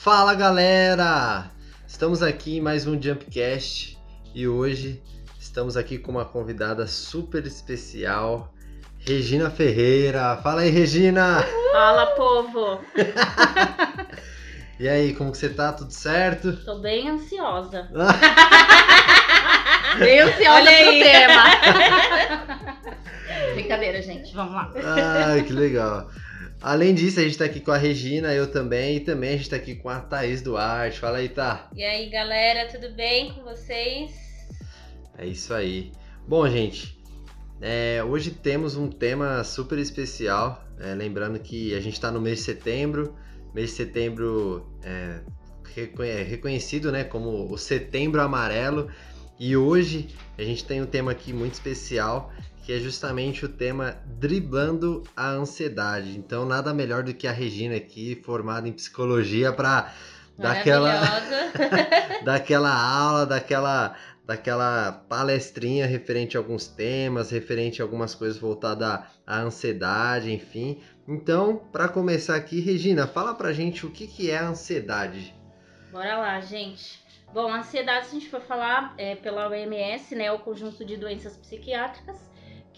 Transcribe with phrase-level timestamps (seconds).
[0.00, 1.50] Fala galera!
[1.84, 3.98] Estamos aqui em mais um Jumpcast
[4.32, 5.02] e hoje
[5.40, 8.54] estamos aqui com uma convidada super especial,
[9.00, 10.36] Regina Ferreira.
[10.36, 11.44] Fala aí, Regina!
[11.72, 12.80] Fala, povo!
[14.78, 15.72] e aí, como que você tá?
[15.72, 16.52] Tudo certo?
[16.64, 17.90] Tô bem ansiosa.
[19.98, 21.02] bem ansiosa Olha pro aí.
[21.02, 21.42] tema.
[23.54, 24.32] Brincadeira, gente.
[24.32, 24.70] Vamos lá.
[25.26, 26.08] Ai, que legal.
[26.60, 29.50] Além disso, a gente tá aqui com a Regina, eu também, e também a gente
[29.50, 30.98] tá aqui com a Thaís Duarte.
[30.98, 31.70] Fala aí, tá?
[31.74, 34.10] E aí, galera, tudo bem com vocês?
[35.16, 35.92] É isso aí.
[36.26, 36.98] Bom, gente,
[37.60, 40.64] é, hoje temos um tema super especial.
[40.80, 43.16] é, lembrando que a gente está no mês de setembro.
[43.54, 45.20] Mês de setembro é,
[45.76, 48.90] é reconhecido né, como o Setembro Amarelo.
[49.38, 52.32] E hoje a gente tem um tema aqui muito especial,
[52.68, 56.18] que é justamente o tema driblando a ansiedade.
[56.18, 59.90] Então, nada melhor do que a Regina aqui, formada em psicologia, para
[60.36, 62.20] dar aquela Maravilhosa.
[62.26, 69.06] daquela aula, daquela, daquela palestrinha referente a alguns temas, referente a algumas coisas voltadas à,
[69.26, 70.78] à ansiedade, enfim.
[71.08, 75.34] Então, para começar aqui, Regina, fala pra gente o que, que é a ansiedade.
[75.90, 77.02] Bora lá, gente.
[77.32, 80.98] Bom, a ansiedade, se a gente for falar é, pela OMS, né, o conjunto de
[80.98, 82.27] doenças psiquiátricas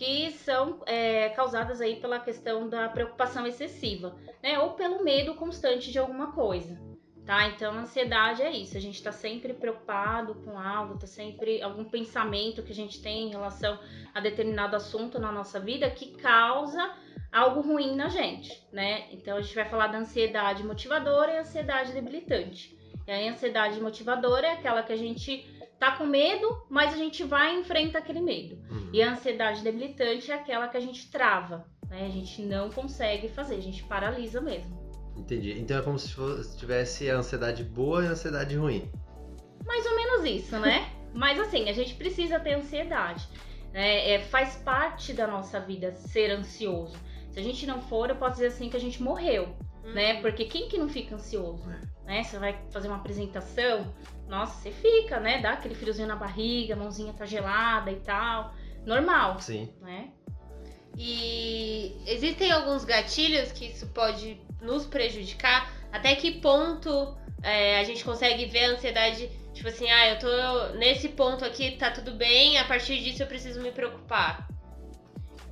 [0.00, 5.92] que são é, causadas aí pela questão da preocupação excessiva, né, ou pelo medo constante
[5.92, 6.80] de alguma coisa,
[7.26, 7.48] tá?
[7.48, 8.78] Então, ansiedade é isso.
[8.78, 13.26] A gente tá sempre preocupado com algo, tá sempre algum pensamento que a gente tem
[13.26, 13.78] em relação
[14.14, 16.96] a determinado assunto na nossa vida que causa
[17.30, 19.04] algo ruim na gente, né?
[19.12, 22.74] Então, a gente vai falar da ansiedade motivadora e ansiedade debilitante.
[23.06, 27.24] E a ansiedade motivadora é aquela que a gente tá com medo, mas a gente
[27.24, 28.58] vai e enfrenta aquele medo.
[28.92, 32.04] E a ansiedade debilitante é aquela que a gente trava, né?
[32.04, 34.78] A gente não consegue fazer, a gente paralisa mesmo.
[35.16, 35.58] Entendi.
[35.58, 38.90] Então é como se tivesse a ansiedade boa e a ansiedade ruim.
[39.64, 40.90] Mais ou menos isso, né?
[41.14, 43.26] mas assim, a gente precisa ter ansiedade.
[43.72, 44.12] Né?
[44.12, 46.96] É, faz parte da nossa vida ser ansioso.
[47.30, 50.20] Se a gente não for, eu posso dizer assim que a gente morreu, né?
[50.20, 51.64] Porque quem que não fica ansioso?
[52.04, 52.22] Né?
[52.22, 53.92] Você vai fazer uma apresentação,
[54.28, 55.40] nossa, você fica, né?
[55.40, 58.54] Dá aquele friozinho na barriga, a mãozinha tá gelada e tal.
[58.84, 59.72] Normal, Sim.
[59.80, 60.10] né?
[60.96, 65.72] E existem alguns gatilhos que isso pode nos prejudicar.
[65.92, 70.78] Até que ponto é, a gente consegue ver a ansiedade, tipo assim, ah, eu tô
[70.78, 74.49] nesse ponto aqui, tá tudo bem, a partir disso eu preciso me preocupar.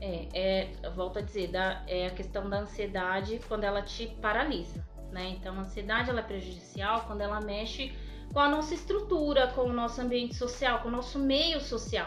[0.00, 4.84] É, é, volto a dizer, da, é a questão da ansiedade quando ela te paralisa,
[5.10, 5.30] né?
[5.30, 7.92] Então, a ansiedade ela é prejudicial quando ela mexe
[8.32, 12.06] com a nossa estrutura, com o nosso ambiente social, com o nosso meio social,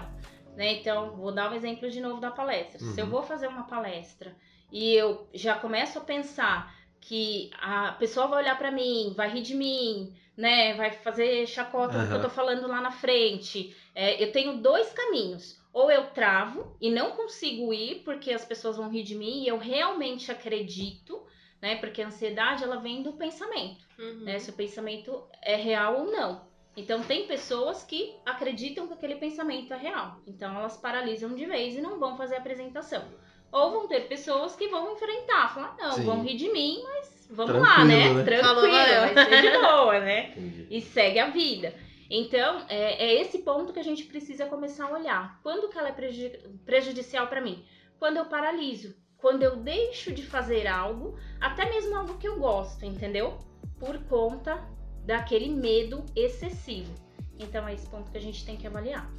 [0.56, 0.74] né?
[0.74, 2.80] Então, vou dar um exemplo de novo da palestra.
[2.80, 3.12] Se eu Uhum.
[3.12, 4.36] vou fazer uma palestra
[4.72, 9.42] e eu já começo a pensar que a pessoa vai olhar pra mim, vai rir
[9.42, 10.76] de mim, né?
[10.76, 13.76] Vai fazer chacota do que eu tô falando lá na frente.
[13.94, 15.60] É, eu tenho dois caminhos.
[15.74, 19.48] Ou eu travo e não consigo ir porque as pessoas vão rir de mim e
[19.48, 21.22] eu realmente acredito,
[21.62, 21.76] né?
[21.78, 24.22] Porque a ansiedade ela vem do pensamento, Uhum.
[24.26, 24.40] né?
[24.40, 26.50] Se o pensamento é real ou não.
[26.76, 30.18] Então tem pessoas que acreditam que aquele pensamento é real.
[30.28, 33.04] Então elas paralisam de vez e não vão fazer a apresentação.
[33.52, 36.04] Ou vão ter pessoas que vão enfrentar, falar, não, Sim.
[36.04, 38.24] vão rir de mim, mas vamos lá, né?
[38.24, 38.42] Tranquilo, né?
[38.42, 39.14] Falou, Tranquilo, valeu.
[39.14, 40.30] vai ser de boa, né?
[40.32, 40.68] Entendi.
[40.70, 41.74] e segue a vida.
[42.14, 45.40] Então, é, é esse ponto que a gente precisa começar a olhar.
[45.42, 47.64] Quando que ela é preju- prejudicial para mim?
[47.98, 52.84] Quando eu paraliso, quando eu deixo de fazer algo, até mesmo algo que eu gosto,
[52.84, 53.38] entendeu?
[53.80, 54.62] Por conta
[55.06, 56.94] daquele medo excessivo.
[57.40, 59.10] Então, é esse ponto que a gente tem que avaliar.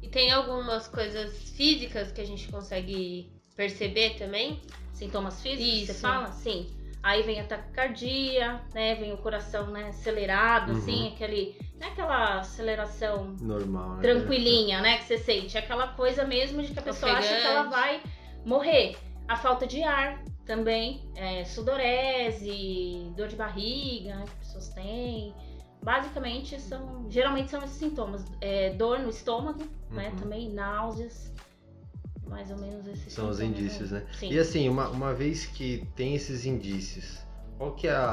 [0.00, 4.62] E tem algumas coisas físicas que a gente consegue perceber também.
[4.92, 6.00] Sintomas físicos, você Isso.
[6.00, 6.30] fala?
[6.30, 6.70] Sim.
[7.02, 8.94] Aí vem a taquicardia, né?
[8.96, 10.78] Vem o coração né, acelerado, Uhum.
[10.78, 11.56] assim, aquele.
[11.80, 14.02] Não é aquela aceleração Normal, né?
[14.02, 14.98] tranquilinha, né?
[14.98, 15.56] Que você sente.
[15.56, 17.70] Aquela coisa mesmo de que a pessoa acha que ela Ofegante.
[17.80, 18.02] vai
[18.44, 18.96] morrer.
[19.26, 25.34] A falta de ar também, é, sudorese, dor de barriga, né, que as pessoas têm.
[25.82, 28.24] Basicamente, são, geralmente são esses sintomas.
[28.40, 30.08] É, dor no estômago, né?
[30.10, 30.16] Uhum.
[30.16, 31.29] Também náuseas.
[32.30, 34.06] Mais ou menos esses São os indícios, né?
[34.18, 34.30] Sim.
[34.32, 37.18] E assim, uma, uma vez que tem esses indícios,
[37.58, 38.04] qual que é a,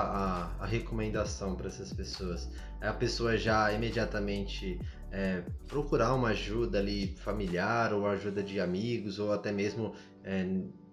[0.59, 2.49] a, a recomendação para essas pessoas?
[2.81, 4.79] É a pessoa já imediatamente
[5.11, 9.93] é, procurar uma ajuda ali familiar ou ajuda de amigos ou até mesmo
[10.23, 10.45] é,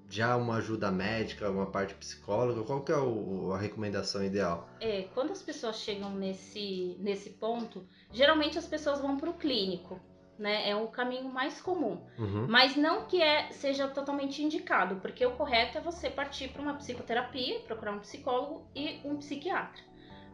[0.08, 2.62] já uma ajuda médica, uma parte psicóloga?
[2.62, 4.68] Qual que é o- a recomendação ideal?
[4.80, 9.98] É, quando as pessoas chegam nesse, nesse ponto, geralmente as pessoas vão para o clínico,
[10.38, 10.68] né?
[10.68, 12.00] É o caminho mais comum.
[12.18, 12.46] Uhum.
[12.48, 16.74] Mas não que é, seja totalmente indicado, porque o correto é você partir para uma
[16.74, 19.82] psicoterapia, procurar um psicólogo e um psiquiatra.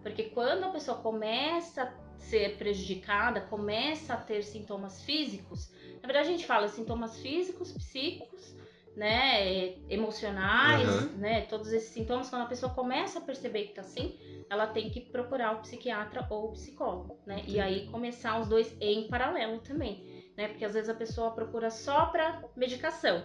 [0.02, 5.70] Porque quando a pessoa começa a ser prejudicada, começa a ter sintomas físicos,
[6.00, 8.56] na verdade a gente fala sintomas físicos, psíquicos,
[8.96, 11.18] né, emocionais, Uhum.
[11.18, 14.18] né, todos esses sintomas, quando a pessoa começa a perceber que tá assim,
[14.50, 18.76] ela tem que procurar o psiquiatra ou o psicólogo, né, e aí começar os dois
[18.80, 20.04] em paralelo também,
[20.36, 23.24] né, porque às vezes a pessoa procura só para medicação,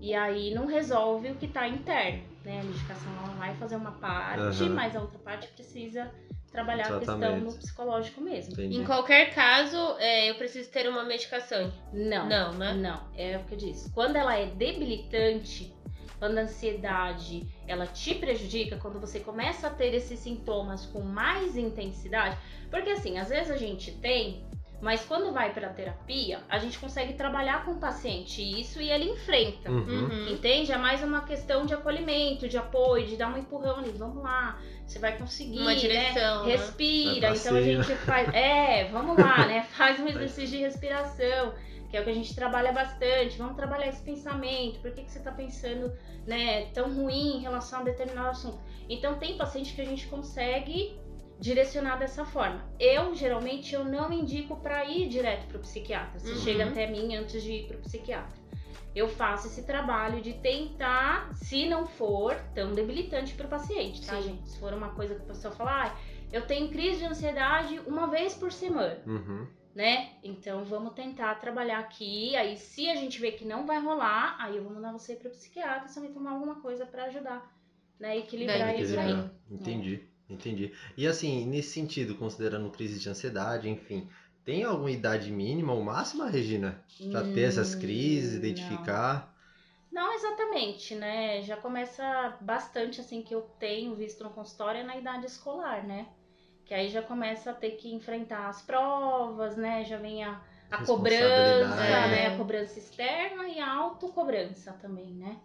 [0.00, 3.92] e aí não resolve o que tá interno, né, a medicação ela vai fazer uma
[3.92, 4.74] parte, Aham.
[4.74, 6.10] mas a outra parte precisa
[6.50, 8.54] trabalhar a questão no psicológico mesmo.
[8.54, 8.78] Entendi.
[8.78, 11.72] Em qualquer caso, é, eu preciso ter uma medicação.
[11.92, 12.26] Não.
[12.26, 12.72] Não, né?
[12.72, 13.92] Não, é o que eu disse.
[13.92, 15.74] Quando ela é debilitante,
[16.18, 21.56] quando a ansiedade ela te prejudica, quando você começa a ter esses sintomas com mais
[21.56, 22.36] intensidade,
[22.70, 24.44] porque assim, às vezes a gente tem,
[24.80, 29.06] mas quando vai para terapia, a gente consegue trabalhar com o paciente isso e ele
[29.06, 29.70] enfrenta.
[29.70, 30.08] Uhum.
[30.08, 30.28] Uhum.
[30.28, 30.70] Entende?
[30.70, 33.90] É mais uma questão de acolhimento, de apoio, de dar um empurrão ali.
[33.90, 35.58] Vamos lá, você vai conseguir.
[35.58, 35.74] Uma né?
[35.74, 36.46] direção.
[36.46, 36.52] né?
[36.52, 38.28] Respira, então a gente faz.
[38.32, 39.66] É, vamos lá, né?
[39.76, 41.54] Faz um exercício de respiração,
[41.90, 43.38] que é o que a gente trabalha bastante.
[43.38, 44.80] Vamos trabalhar esse pensamento.
[44.80, 45.92] Por que, que você tá pensando,
[46.26, 48.58] né, tão ruim em relação a determinado assunto?
[48.88, 50.98] Então tem paciente que a gente consegue
[51.40, 52.64] direcionar dessa forma.
[52.80, 56.18] Eu, geralmente, eu não indico para ir direto pro psiquiatra.
[56.18, 56.38] Se Uhum.
[56.38, 58.36] chega até mim antes de ir pro psiquiatra.
[58.94, 64.16] Eu faço esse trabalho de tentar, se não for tão debilitante para o paciente, tá,
[64.16, 64.22] Sim.
[64.22, 64.48] gente?
[64.48, 65.96] Se for uma coisa que a pessoa fala, ah,
[66.32, 69.46] eu tenho crise de ansiedade uma vez por semana, Uhum.
[69.78, 70.10] Né?
[70.24, 72.34] Então vamos tentar trabalhar aqui.
[72.34, 75.28] Aí, se a gente vê que não vai rolar, aí eu vou mandar você para
[75.28, 77.48] o psiquiatra, você vai tomar alguma coisa para ajudar,
[78.00, 78.18] né?
[78.18, 79.30] Equilibrar Vai isso aí.
[79.48, 80.72] Entendi, entendi.
[80.96, 84.08] E assim, nesse sentido, considerando crise de ansiedade, enfim,
[84.44, 86.82] tem alguma idade mínima ou máxima, Regina?
[87.12, 88.38] Pra ter essas crises, Hum, não.
[88.38, 89.32] identificar?
[89.92, 91.42] Não exatamente, né?
[91.42, 96.06] Já começa bastante assim que eu tenho visto no consultório é na idade escolar, né?
[96.68, 99.84] Que aí já começa a ter que enfrentar as provas, né?
[99.84, 100.38] Já vem a,
[100.70, 102.24] a cobrança, né?
[102.24, 102.26] É.
[102.26, 105.38] A cobrança externa e a autocobrança também, né?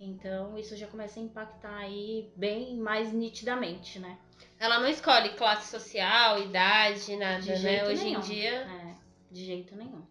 [0.00, 4.16] Então isso já começa a impactar aí bem mais nitidamente, né?
[4.58, 7.84] Ela não escolhe classe social, idade, nada, De né?
[7.84, 8.20] Hoje nenhum.
[8.20, 8.60] em dia.
[8.62, 8.94] É,
[9.30, 10.02] de jeito nenhum.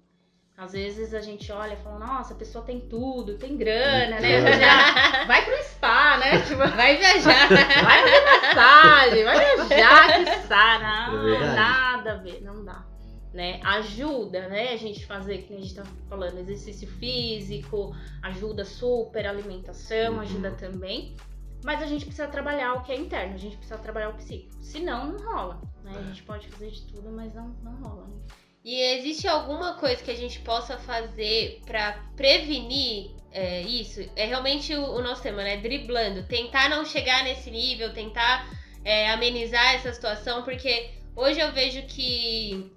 [0.62, 4.60] Às vezes a gente olha e fala, nossa, a pessoa tem tudo, tem grana, né?
[4.60, 6.40] Já vai pro spa, né?
[6.46, 7.48] Tipo, Vai viajar.
[7.50, 10.24] vai fazer massagem, vai viajar, que
[10.54, 11.56] não, É verdade.
[11.56, 12.86] nada a ver, não dá.
[13.34, 13.60] Né?
[13.64, 14.74] Ajuda, né?
[14.74, 20.20] A gente fazer, que a gente tá falando, exercício físico, ajuda super, alimentação, Uhum.
[20.20, 21.16] ajuda também.
[21.64, 24.56] Mas a gente precisa trabalhar o que é interno, a gente precisa trabalhar o psíquico.
[24.62, 25.60] Senão, não rola.
[25.84, 25.94] Né?
[25.96, 26.04] A É.
[26.04, 28.06] gente pode fazer de tudo, mas não, não rola.
[28.06, 28.14] Né?
[28.64, 34.02] E existe alguma coisa que a gente possa fazer pra prevenir é, isso?
[34.16, 35.58] É realmente o, o nosso tema, né?
[35.58, 36.28] Driblando.
[36.28, 38.48] Tentar não chegar nesse nível, tentar
[38.86, 42.72] é, amenizar essa situação, porque hoje eu vejo que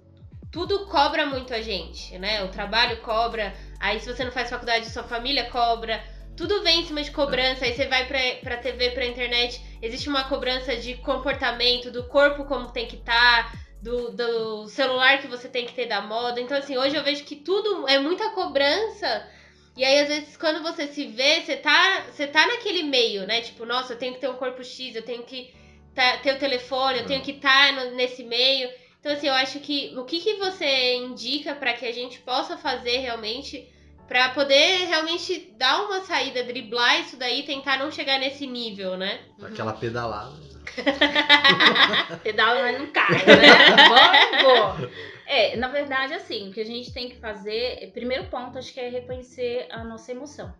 [0.51, 2.43] tudo cobra muito a gente, né?
[2.43, 6.01] O trabalho cobra, aí se você não faz faculdade, sua família cobra.
[6.35, 10.09] Tudo vem em cima de cobrança, aí você vai pra, pra TV, pra internet, existe
[10.09, 13.53] uma cobrança de comportamento, do corpo como tem que estar,
[13.85, 16.41] do, do celular que você tem que ter da moda.
[16.41, 19.29] Então, assim, hoje eu vejo que tudo é muita cobrança.
[19.77, 23.41] E aí, às vezes, quando você se vê, você tá, você tá naquele meio, né?
[23.41, 25.53] Tipo, nossa, eu tenho que ter um corpo X, eu tenho que
[25.93, 28.69] tá- ter o telefone, eu tenho que estar nesse meio.
[28.99, 32.57] Então, assim, eu acho que o que, que você indica para que a gente possa
[32.57, 33.69] fazer realmente
[34.07, 39.19] para poder realmente dar uma saída, driblar isso daí, tentar não chegar nesse nível, né?
[39.41, 40.44] Aquela pedalada.
[42.23, 44.43] Pedala, mas não cai, né?
[44.43, 44.89] Vamos.
[45.27, 48.79] É, na verdade, assim, o que a gente tem que fazer, primeiro ponto, acho que
[48.79, 50.53] é reconhecer a nossa emoção.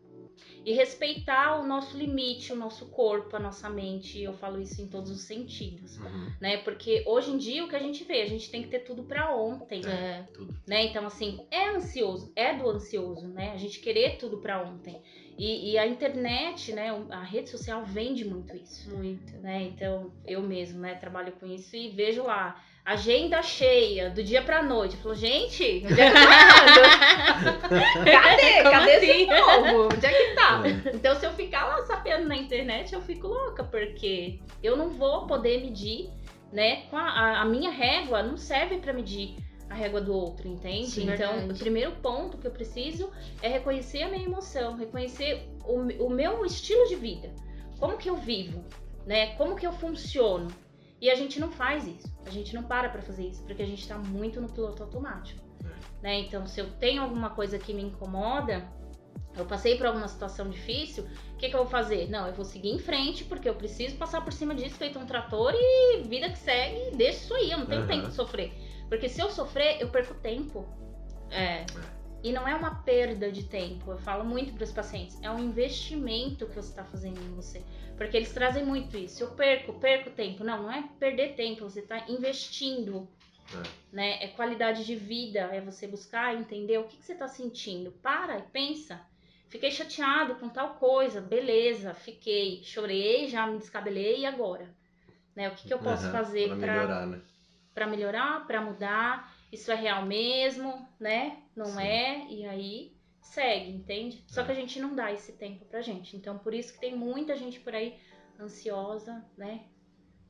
[0.65, 4.19] E respeitar o nosso limite, o nosso corpo, a nossa mente.
[4.23, 6.31] Eu falo isso em todos os sentidos, Uhum.
[6.41, 6.57] né?
[6.57, 9.03] Porque hoje em dia o que a gente vê, a gente tem que ter tudo
[9.03, 10.23] pra ontem, É.
[10.33, 10.55] Tudo.
[10.65, 10.85] né?
[10.85, 13.51] Então, assim, é ansioso, é do ansioso, né?
[13.53, 14.99] A gente querer tudo pra ontem.
[15.37, 16.95] E, e a internet, né?
[17.11, 19.35] A rede social vende muito isso Muito.
[19.41, 19.63] né?
[19.63, 24.63] Então, eu mesmo, né, trabalho com isso e vejo lá, agenda cheia, do dia pra
[24.63, 24.95] noite.
[24.95, 27.59] Eu falo, gente, onde é que tá?
[28.05, 28.53] Cadê?
[28.63, 29.07] Como Cadê assim?
[29.11, 29.85] esse povo?
[29.93, 30.61] Onde é que tá?
[30.65, 30.95] É.
[30.95, 35.25] Então, se eu ficar lá sapeando na internet, eu fico louca, porque eu não vou
[35.27, 36.09] poder medir,
[36.53, 36.83] né?
[36.89, 39.35] Com a, a- a minha régua não serve pra medir
[39.69, 40.87] a régua do outro, entende?
[40.91, 41.53] Sim, então, verdade.
[41.53, 43.09] o primeiro ponto que eu preciso
[43.41, 47.33] é reconhecer a minha emoção, reconhecer o, o meu estilo de vida.
[47.79, 48.63] Como que eu vivo,
[49.05, 49.35] né?
[49.35, 50.47] Como que eu funciono?
[51.01, 52.07] E a gente não faz isso.
[52.25, 55.43] A gente não para pra fazer isso, porque a gente tá muito no piloto automático.
[56.01, 56.19] Né?
[56.19, 58.67] Então, se eu tenho alguma coisa que me incomoda,
[59.35, 61.03] eu passei por alguma situação difícil,
[61.33, 62.09] o que, que eu vou fazer?
[62.09, 65.05] Não, eu vou seguir em frente, porque eu preciso passar por cima disso, feito um
[65.05, 67.87] trator e vida que segue, deixa isso aí, eu não tenho Uhum.
[67.87, 68.53] tempo de sofrer.
[68.89, 70.65] Porque se eu sofrer, eu perco tempo.
[71.31, 71.65] É.
[72.23, 75.37] E não é uma perda de tempo, eu falo muito para os pacientes, é um
[75.39, 77.63] investimento que você está fazendo em você.
[77.95, 79.23] Porque eles trazem muito isso.
[79.23, 80.43] Eu perco, perco tempo.
[80.43, 83.07] Não, não é perder tempo, você está investindo.
[83.53, 83.95] É.
[83.95, 84.23] Né?
[84.23, 87.91] É qualidade de vida, é você buscar entender o que, que você está sentindo.
[87.91, 88.99] Para e pensa.
[89.47, 94.67] Fiquei chateado com tal coisa, beleza, fiquei, chorei, já me descabelei e agora?
[95.35, 95.47] Né?
[95.47, 97.21] O que, que eu posso Aham, fazer para melhorar, né?
[97.75, 99.35] Para melhorar, para mudar.
[99.51, 101.37] Isso é real mesmo, né?
[101.55, 101.81] Não Sim.
[101.83, 102.25] é?
[102.31, 104.23] E aí segue, entende?
[104.27, 104.45] Só É.
[104.45, 106.15] que a gente não dá esse tempo pra gente.
[106.17, 107.99] Então por isso que tem muita gente por aí
[108.39, 109.65] ansiosa, né?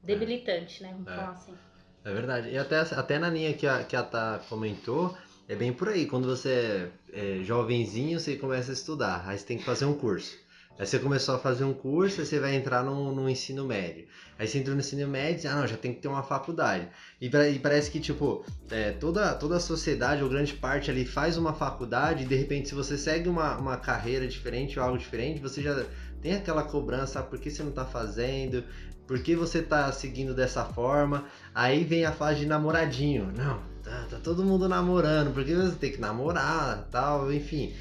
[0.03, 0.89] Debilitante, né?
[0.91, 1.15] Vamos É.
[1.15, 1.55] falar assim.
[2.03, 2.49] É verdade.
[2.49, 6.05] E até, até na linha que a, que a Tá comentou, é bem por aí.
[6.05, 9.27] Quando você é jovenzinho, você começa a estudar.
[9.27, 10.37] Aí você tem que fazer um curso.
[10.77, 14.07] Aí você começou a fazer um curso, aí você vai entrar no, no ensino médio.
[14.37, 16.21] Aí você entrou no ensino médio e diz, ah não, já tem que ter uma
[16.21, 16.89] faculdade.
[17.21, 21.37] E, e parece que, tipo, é, toda, toda a sociedade, ou grande parte ali, faz
[21.37, 25.39] uma faculdade e de repente, se você segue uma, uma carreira diferente ou algo diferente,
[25.39, 25.85] você já
[26.21, 28.63] tem aquela cobrança, ah, por que você não tá fazendo?
[29.07, 31.25] Por que você tá seguindo dessa forma?
[31.53, 33.31] Aí vem a fase de namoradinho.
[33.37, 37.73] Não, tá, tá todo mundo namorando, porque você tem que namorar, tal, enfim.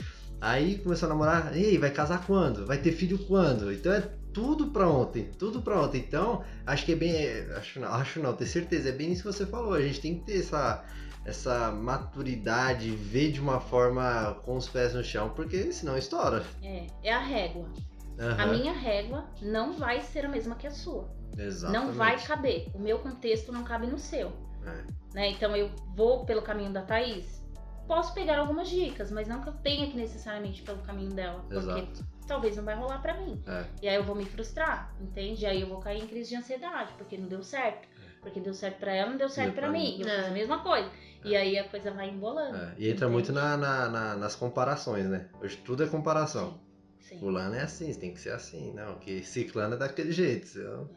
[0.45, 2.67] Aí começou a namorar, ei, vai casar quando?
[2.67, 3.73] Vai ter filho quando?
[3.73, 6.05] Então é tudo pra ontem, tudo pra ontem.
[6.07, 7.15] Então, acho que é bem.
[7.57, 9.73] Acho não, acho não, tenho certeza, é bem isso que você falou.
[9.73, 10.85] A gente tem que ter essa,
[11.25, 16.45] essa maturidade, ver de uma forma com os pés no chão, porque senão estoura.
[16.63, 17.67] É, é a régua.
[18.19, 21.09] A Aham, minha régua não vai ser a mesma que a sua.
[21.39, 21.87] Exatamente.
[21.87, 22.67] Não vai caber.
[22.75, 24.31] O meu contexto não cabe no seu.
[24.67, 24.85] É.
[25.15, 25.31] né?
[25.31, 27.44] Então eu vou pelo caminho da Thaís.
[27.87, 31.41] Posso pegar algumas dicas, mas não que eu tenha que necessariamente ir pelo caminho dela,
[31.41, 32.05] porque Exato.
[32.27, 33.43] talvez não vai rolar pra mim.
[33.47, 33.65] É.
[33.83, 35.45] E aí eu vou me frustrar, entende?
[35.45, 37.87] Aí eu vou cair em crise de ansiedade, porque não deu certo.
[38.23, 39.99] Porque deu certo pra ela, não deu certo Deu pra pra mim.
[39.99, 40.03] mim.
[40.03, 40.17] Eu É.
[40.17, 40.91] fiz a mesma coisa.
[41.25, 42.57] E aí a coisa vai embolando.
[42.57, 45.29] É, E entra muito na, na- na- nas comparações, né?
[45.43, 46.59] Hoje tudo é comparação.
[47.01, 47.19] Sim.
[47.21, 48.73] Fulano é assim, você tem que ser assim.
[48.73, 50.89] Não, que ciclano é daquele jeito.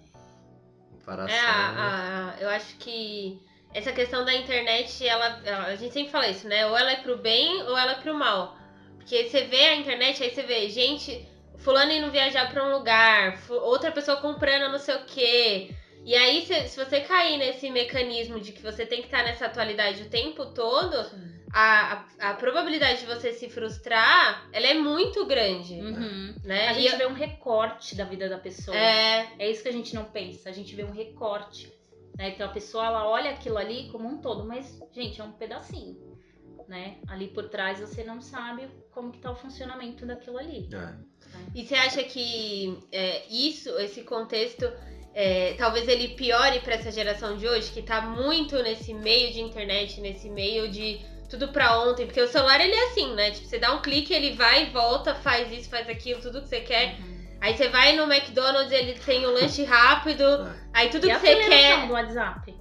[0.91, 1.35] Comparação.
[1.35, 3.41] É, a- a- eu acho que
[3.73, 6.65] essa questão da internet, ela, a gente sempre fala isso, né?
[6.67, 8.57] Ou ela é pro bem ou ela é pro mal.
[8.97, 11.25] Porque você vê a internet, aí você vê gente,
[11.57, 15.71] fulano indo viajar pra um lugar, outra pessoa comprando não sei o quê.
[16.03, 19.45] E aí, se, se você cair nesse mecanismo de que você tem que estar nessa
[19.47, 20.95] atualidade o tempo todo,
[21.53, 26.33] a, a, a probabilidade de você se frustrar, ela é muito grande, Uhum.
[26.45, 26.69] né?
[26.69, 28.75] A E gente eu- vê um recorte da vida da pessoa.
[28.77, 31.71] é, É isso que a gente não pensa, a gente vê um recorte.
[32.17, 32.29] Né?
[32.29, 35.95] Então a pessoa ela olha aquilo ali como um todo, mas, gente, é um pedacinho.
[36.67, 36.97] Né?
[37.07, 40.67] Ali por trás você não sabe como que tá o funcionamento daquilo ali.
[40.73, 40.95] É.
[41.55, 44.69] E você acha que é, isso, esse contexto,
[45.13, 49.39] é, talvez ele piore pra essa geração de hoje, que tá muito nesse meio de
[49.39, 52.05] internet, nesse meio de tudo pra ontem?
[52.05, 53.31] Porque o celular ele é assim, né?
[53.31, 56.49] Tipo, você dá um clique, ele vai e volta, faz isso, faz aquilo, tudo que
[56.49, 56.99] você quer.
[56.99, 57.06] Uhum.
[57.39, 60.55] Aí você vai no McDonald's, ele tem o lanche rápido, É.
[60.73, 61.87] aí tudo e que a você quer.
[61.87, 62.55] do WhatsApp.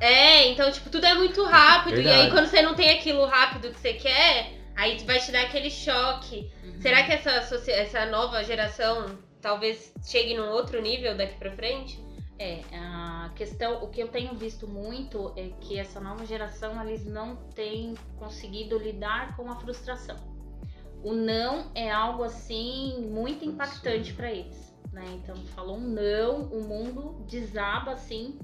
[0.00, 0.06] É.
[0.06, 1.94] É, então, tipo, tudo é muito rápido.
[2.00, 2.22] E Verdade.
[2.22, 5.70] aí, quando você não tem aquilo rápido que você quer, aí vai te dar aquele
[5.70, 6.50] choque.
[6.80, 7.30] Será que essa,
[7.70, 11.98] essa nova geração talvez chegue num outro nível daqui pra frente?
[12.38, 17.04] É, a questão, o que eu tenho visto muito é que essa nova geração eles
[17.04, 20.16] não têm conseguido lidar com a frustração.
[21.02, 25.04] O não é algo assim muito impactante para eles, né?
[25.14, 28.38] Então falou um não, o mundo desaba assim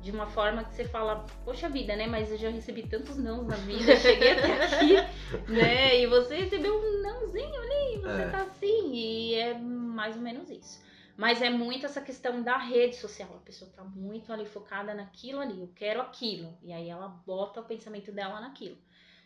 [0.00, 2.06] de uma forma que você fala, poxa vida, né?
[2.06, 4.94] Mas eu já recebi tantos nãos na vida, cheguei até aqui,
[5.50, 6.00] né?
[6.00, 8.28] E você recebeu um nãozinho ali, você É.
[8.30, 10.86] tá assim, e é mais ou menos isso.
[11.16, 13.28] Mas é muito essa questão da rede social.
[13.34, 15.60] A pessoa tá muito ali focada naquilo ali.
[15.60, 16.56] Eu quero aquilo.
[16.62, 18.78] E aí ela bota o pensamento dela naquilo.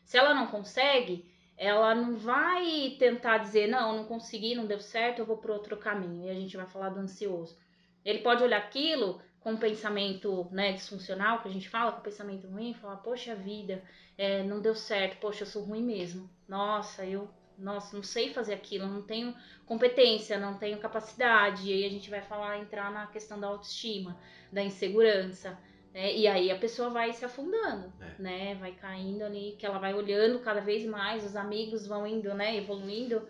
[0.03, 1.31] Se ela não consegue,
[1.63, 5.77] ela não vai tentar dizer, não, não consegui, não deu certo, eu vou por outro
[5.77, 6.27] caminho.
[6.27, 7.57] E a gente vai falar do ansioso.
[8.05, 12.03] Ele pode olhar aquilo com um pensamento né, disfuncional, que a gente fala, com um
[12.03, 13.81] pensamento ruim, falar, poxa vida,
[14.19, 16.29] é, não deu certo, poxa, eu sou ruim mesmo.
[16.49, 19.33] Nossa, eu nossa, não sei fazer aquilo, não tenho
[19.65, 21.71] competência, não tenho capacidade.
[21.71, 24.19] E aí a gente vai falar, entrar na questão da autoestima,
[24.51, 25.57] da insegurança.
[25.93, 26.15] Né?
[26.17, 28.23] E aí a pessoa vai se afundando, É.
[28.23, 28.55] né?
[28.57, 32.57] Vai caindo ali, que ela vai olhando cada vez mais, os amigos vão indo, né?
[32.57, 33.23] Evoluindo.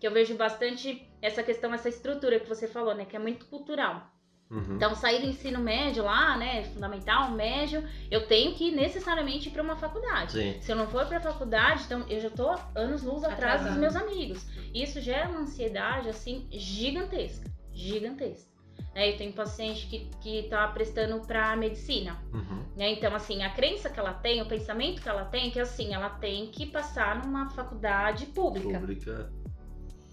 [0.00, 3.04] Que eu vejo bastante essa questão, essa estrutura que você falou, né?
[3.04, 4.10] Que é muito cultural.
[4.50, 4.76] Uhum.
[4.76, 9.62] Então, sair do ensino médio lá, né, fundamental, médio, eu tenho que necessariamente ir para
[9.62, 10.32] uma faculdade.
[10.32, 10.56] Sim.
[10.62, 13.72] Se eu não for para a faculdade, então eu já tô anos luz atrás dos
[13.72, 13.78] Atrasado.
[13.78, 14.46] meus amigos.
[14.74, 18.48] Isso gera uma ansiedade assim gigantesca, gigantesca.
[18.94, 22.64] Né, eu tenho paciente que que tá prestando para medicina, Uhum.
[22.76, 22.90] né?
[22.92, 25.94] Então assim, a crença que ela tem, o pensamento que ela tem, é que assim,
[25.94, 28.78] ela tem que passar numa faculdade pública.
[28.78, 29.30] Pública.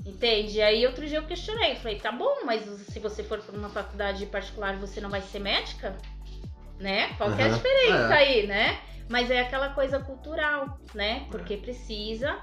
[0.06, 0.62] Entende?
[0.62, 3.70] Aí outro dia eu questionei, eu falei, tá bom, mas se você for para uma
[3.70, 5.98] faculdade particular, você não vai ser médica?
[6.80, 7.14] Né?
[7.18, 8.18] Qual que é a diferença É.
[8.18, 8.80] aí, né?
[9.10, 11.26] Mas é aquela coisa cultural, né?
[11.32, 12.40] Porque precisa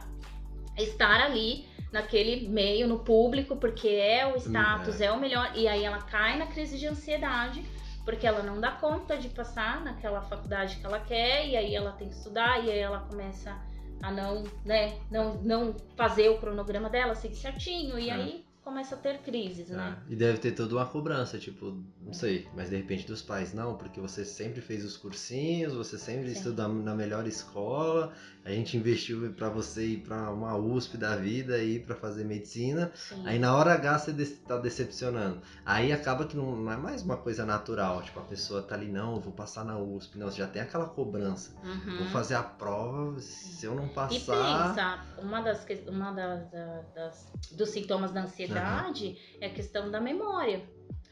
[0.76, 5.12] estar ali naquele meio, no público, porque é o status, é.
[5.12, 5.52] o melhor.
[5.54, 7.62] E aí ela cai na crise de ansiedade,
[8.04, 11.92] porque ela não dá conta de passar naquela faculdade que ela quer, e aí ela
[11.92, 13.56] tem que estudar, e aí ela começa
[14.02, 18.14] a não, né, não, não fazer o cronograma dela, seguir certinho, e É.
[18.14, 19.98] aí começa a ter crises, né?
[20.08, 23.52] É, E deve ter toda uma cobrança, tipo, não sei, mas de repente dos pais,
[23.52, 26.32] não, porque você sempre fez os cursinhos, você sempre Sim.
[26.32, 28.12] estuda na melhor escola,
[28.44, 32.90] a gente investiu pra você ir pra uma USP da vida e pra fazer medicina,
[32.94, 33.22] Sim.
[33.26, 35.40] aí na hora H você des- tá decepcionando.
[35.64, 38.88] Aí acaba que não, não é mais uma coisa natural, tipo, a pessoa tá ali,
[38.90, 41.54] não, eu vou passar na USP, não, você já tem aquela cobrança.
[41.62, 41.98] Uhum.
[41.98, 44.74] Vou fazer a prova, se eu não E passar.
[44.74, 50.00] pensa, uma das, uma das, da- das- dos sintomas da ansiedade é a questão da
[50.00, 50.62] memória,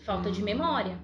[0.05, 0.45] falta de Hum.
[0.45, 0.99] memória.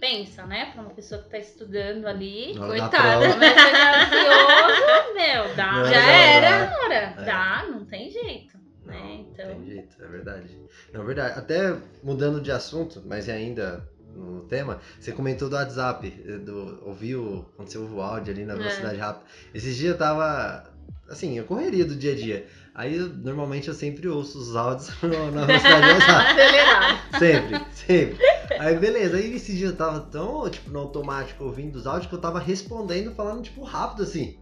[0.00, 0.70] Pensa, né?
[0.72, 5.84] Pra uma pessoa que tá estudando ali, na coitada, a ficar ansioso, meu, dá, Não,
[5.86, 6.78] já não, era, não.
[6.84, 7.24] hora, É.
[7.24, 9.24] dá, não tem jeito, Não, né?
[9.32, 10.58] Então, Tem jeito, é verdade.
[10.92, 11.38] Não, é verdade.
[11.38, 17.68] Até mudando de assunto, mas ainda no tema, você comentou do WhatsApp, do, ouviu, quando
[17.68, 18.56] você ouve o áudio ali na É.
[18.56, 19.24] velocidade rápida.
[19.52, 20.70] Esses dias eu tava,
[21.08, 22.46] assim, eu correria do dia a dia.
[22.74, 24.90] Aí, normalmente, eu sempre ouço os áudios
[25.32, 27.18] na velocidade mais rápida.
[27.18, 28.33] Sempre, sempre.
[28.58, 29.16] Aí, beleza.
[29.16, 32.38] Aí, esse dia eu tava tão, tipo, no automático ouvindo os áudios que eu tava
[32.38, 34.38] respondendo, falando, tipo, rápido, assim.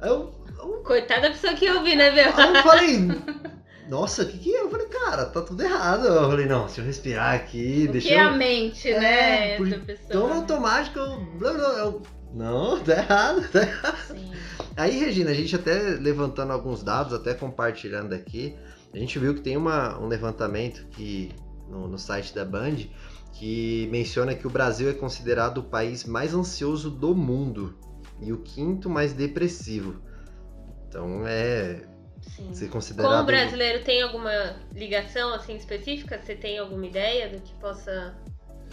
[0.00, 2.32] Aí eu, eu Coitada da pessoa que ouvi, né, meu?
[2.36, 2.98] Aí eu falei,
[3.88, 4.60] nossa, o que que é?
[4.62, 6.06] Eu falei, cara, tá tudo errado.
[6.06, 8.36] Eu falei, não, se eu respirar aqui, O deixa que é a eu...
[8.36, 10.20] mente, É, né, por- da pessoa.
[10.20, 10.34] No né?
[10.36, 11.40] automático, eu...
[11.40, 12.02] eu...
[12.34, 13.96] Não, tá errado, tá errado.
[14.08, 14.32] Sim.
[14.76, 18.54] Aí, Regina, a gente até levantando alguns dados, até compartilhando aqui,
[18.92, 21.32] a gente viu que tem uma, um levantamento que
[21.68, 22.76] no, no site da Band
[23.32, 27.78] que menciona que o Brasil é considerado o país mais ansioso do mundo
[28.20, 30.00] e o quinto mais depressivo.
[30.88, 31.84] Então é
[32.20, 32.52] Sim.
[32.52, 36.20] ser considerado o brasileiro tem alguma ligação assim específica?
[36.22, 38.16] Você tem alguma ideia do que possa.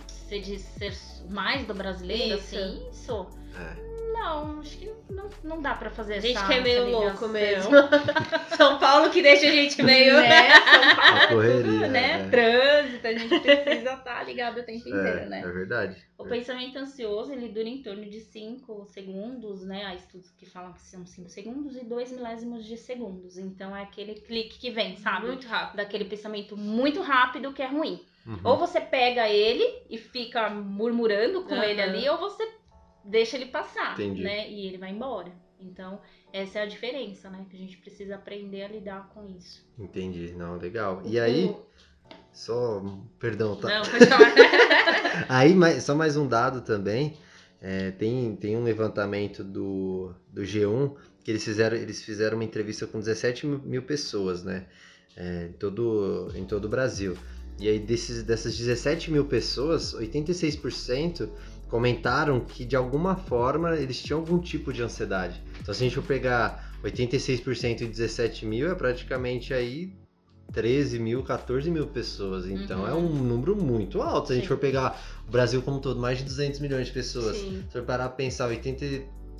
[0.07, 0.93] Você diz ser
[1.29, 2.55] mais do brasileiro, Isso.
[2.55, 3.27] assim, isso?
[3.55, 3.94] É.
[4.15, 6.89] Não, acho que não, não dá pra fazer A gente essa que é meio essa
[6.89, 7.71] louco mesmo.
[8.55, 10.13] São Paulo que deixa a gente meio.
[10.13, 10.49] Né?
[10.51, 12.21] São Paulo, A correria, né?
[12.21, 12.29] é.
[12.29, 15.41] Trânsito, a gente precisa estar ligado o tempo inteiro, É, né?
[15.41, 16.05] é verdade.
[16.17, 19.83] O pensamento ansioso, ele dura em torno de 5 segundos, né?
[19.85, 23.37] Há estudos que falam que são 5 segundos e 2 milésimos de segundos.
[23.37, 25.27] Então é aquele clique que vem, sabe?
[25.27, 25.75] Muito rápido.
[25.77, 28.01] Daquele pensamento muito rápido que é ruim.
[28.25, 28.39] Uhum.
[28.43, 31.65] Ou você pega ele e fica murmurando com Aham.
[31.65, 32.43] ele ali, ou você
[33.05, 34.23] deixa ele passar, Entendi.
[34.23, 34.49] né?
[34.49, 35.31] E ele vai embora.
[35.59, 35.99] Então,
[36.33, 37.45] essa é a diferença, né?
[37.49, 39.65] Que a gente precisa aprender a lidar com isso.
[39.79, 41.01] Entendi, não, legal.
[41.05, 41.55] E aí,
[42.33, 42.83] só,
[43.19, 43.69] perdão, tá?
[43.69, 44.33] Não, pode falar.
[45.29, 47.17] Aí, mais- só mais um dado também.
[47.61, 52.85] É, tem, tem um levantamento do, do G1 que eles fizeram, eles fizeram uma entrevista
[52.85, 54.67] com 17 mil, mil pessoas, né?
[55.15, 57.17] É, em, todo, em todo o Brasil.
[57.57, 61.29] E aí, desses, dessas 17 mil pessoas, 86%
[61.69, 65.41] comentaram que de alguma forma eles tinham algum tipo de ansiedade.
[65.61, 69.93] Então, se a gente for pegar 86% e 17 mil, é praticamente aí
[70.53, 72.45] 13 mil, 14 mil pessoas.
[72.47, 72.87] Então Uhum.
[72.87, 74.27] é um número muito alto.
[74.27, 74.49] Se a gente Sim.
[74.49, 77.35] for pegar o Brasil como um todo, mais de 200 milhões de pessoas.
[77.37, 77.63] Sim.
[77.67, 78.85] Se for parar pra pensar, 80,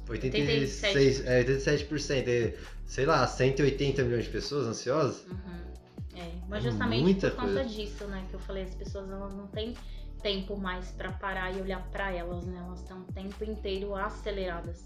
[0.10, 1.28] 86, 87.
[1.28, 2.54] é, 87%, é,
[2.86, 5.24] sei lá, 180 milhões de pessoas ansiosas?
[5.30, 5.66] Uhum.
[6.18, 7.70] É, mas É justamente muita por conta coisa.
[7.70, 8.26] disso, né?
[8.30, 9.74] Que eu falei, as pessoas elas não têm
[10.26, 12.60] tempo mais pra parar e olhar pra elas, né?
[12.66, 14.84] Elas estão o tempo inteiro aceleradas.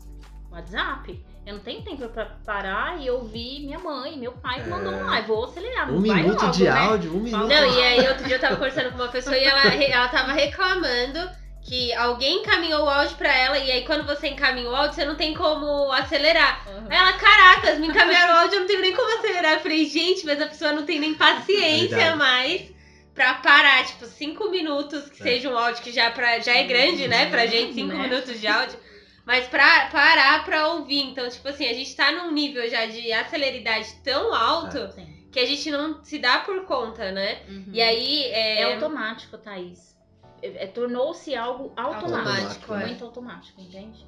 [0.52, 4.70] WhatsApp, eu não tenho tempo pra parar e ouvir minha mãe, meu pai que É.
[4.70, 5.28] mandou um live.
[5.28, 6.70] Vou acelerar, Um não vai minuto logo, de né?
[6.72, 7.48] áudio, um minuto.
[7.48, 10.34] Não, e aí outro dia eu tava conversando com uma pessoa e ela, ela tava
[10.34, 11.20] reclamando
[11.62, 15.06] que alguém encaminhou o áudio pra ela e aí quando você encaminha o áudio, você
[15.06, 16.68] não tem como acelerar.
[16.68, 16.88] Uhum.
[16.90, 19.54] Aí ela, caracas, me encaminharam o áudio, eu não tenho nem como acelerar.
[19.54, 22.18] Eu falei, gente, mas a pessoa não tem nem paciência Verdade.
[22.18, 22.79] mais
[23.20, 25.24] pra parar, tipo, cinco minutos, que É.
[25.24, 28.04] seja um áudio que já, pra, já é grande, né, pra gente, cinco Né?
[28.08, 28.80] minutos de áudio.
[29.26, 31.02] Mas pra parar pra ouvir.
[31.04, 34.90] Então, tipo assim, a gente tá num nível já de aceleridade tão alto
[35.34, 37.42] que a gente não se dá por conta, né?
[37.50, 37.66] Uhum.
[37.74, 38.24] E aí.
[38.28, 39.98] É É, automático, Thaís.
[40.42, 42.86] é, tornou-se algo automático, Automático, é.
[42.86, 44.00] muito automático, entende?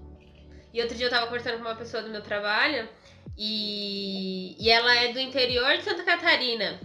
[0.73, 2.87] E outro dia eu tava conversando com uma pessoa do meu trabalho
[3.37, 6.79] e, e ela é do interior de Santa Catarina.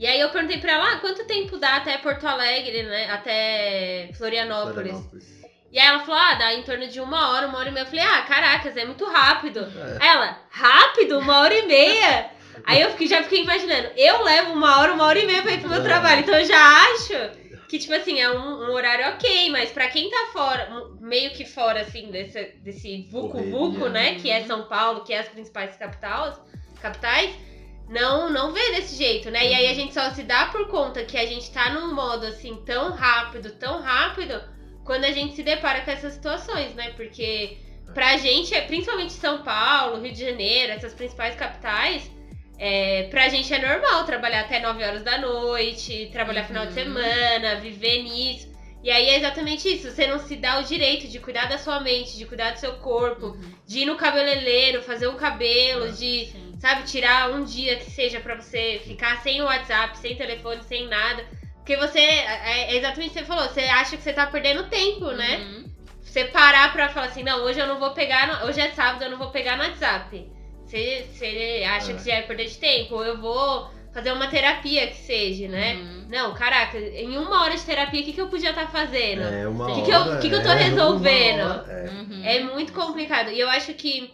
[0.00, 3.10] E aí eu perguntei pra ela, ah, quanto tempo dá até Porto Alegre, né?
[3.10, 4.74] Até Florianópolis.
[4.92, 5.40] Florianópolis.
[5.70, 7.84] E aí ela falou, ah, dá em torno de uma hora, uma hora e meia.
[7.84, 9.60] Eu falei, ah, caracas, é muito rápido.
[10.00, 10.06] É.
[10.06, 11.18] Ela, rápido?
[11.18, 12.30] Uma hora e meia?
[12.64, 15.52] Aí eu fiquei, já fiquei imaginando, eu levo uma hora, uma hora e meia pra
[15.52, 15.84] ir pro meu É.
[15.84, 16.20] trabalho.
[16.20, 17.12] Então eu já acho
[17.68, 21.44] que, tipo assim, é um, um horário ok, mas pra quem tá fora, meio que
[21.44, 24.14] fora, assim, desse, desse vucu-vucu, né?
[24.14, 26.40] Que é São Paulo, que é as principais capitais,
[26.82, 27.30] capitais,
[27.90, 29.44] não, não vê desse jeito, né?
[29.50, 32.24] E aí a gente só se dá por conta que a gente tá num modo,
[32.26, 34.40] assim, tão rápido, tão rápido,
[34.84, 36.92] quando a gente se depara com essas situações, né?
[36.96, 37.58] Porque
[37.92, 42.08] pra gente, é- principalmente São Paulo, Rio de Janeiro, essas principais capitais,
[42.58, 46.84] é, pra gente é normal trabalhar até 9 horas da noite, trabalhar final de Uhum.
[46.84, 48.48] semana, viver nisso.
[48.84, 51.80] E aí é exatamente isso, você não se dá o direito de cuidar da sua
[51.80, 55.88] mente, de cuidar do seu corpo, de ir no cabeleireiro, fazer um cabelo, É.
[55.88, 56.49] de, Sim.
[56.60, 60.86] Sabe, tirar um dia que seja pra você ficar sem o WhatsApp, sem telefone, sem
[60.86, 61.24] nada.
[61.56, 64.68] Porque você, é é exatamente o que você falou, você acha que você tá perdendo
[64.68, 65.38] tempo, né?
[65.38, 65.64] Uhum.
[66.02, 69.02] Você parar pra falar assim, não, hoje eu não vou pegar, no- hoje é sábado,
[69.04, 70.26] eu não vou pegar no WhatsApp.
[70.66, 71.94] Você, você acha É.
[71.94, 75.74] que já é perder de tempo, ou eu vou fazer uma terapia que seja, né?
[75.74, 76.06] Uhum.
[76.08, 79.22] Não, caraca, em uma hora de terapia, o que, que eu podia estar fazendo?
[79.22, 79.82] É uma Que hora.
[79.84, 81.40] que eu- que que eu tô é, resolvendo?
[81.44, 81.90] hora, é.
[81.90, 82.22] Uhum.
[82.24, 83.30] É muito complicado.
[83.30, 84.12] E eu acho que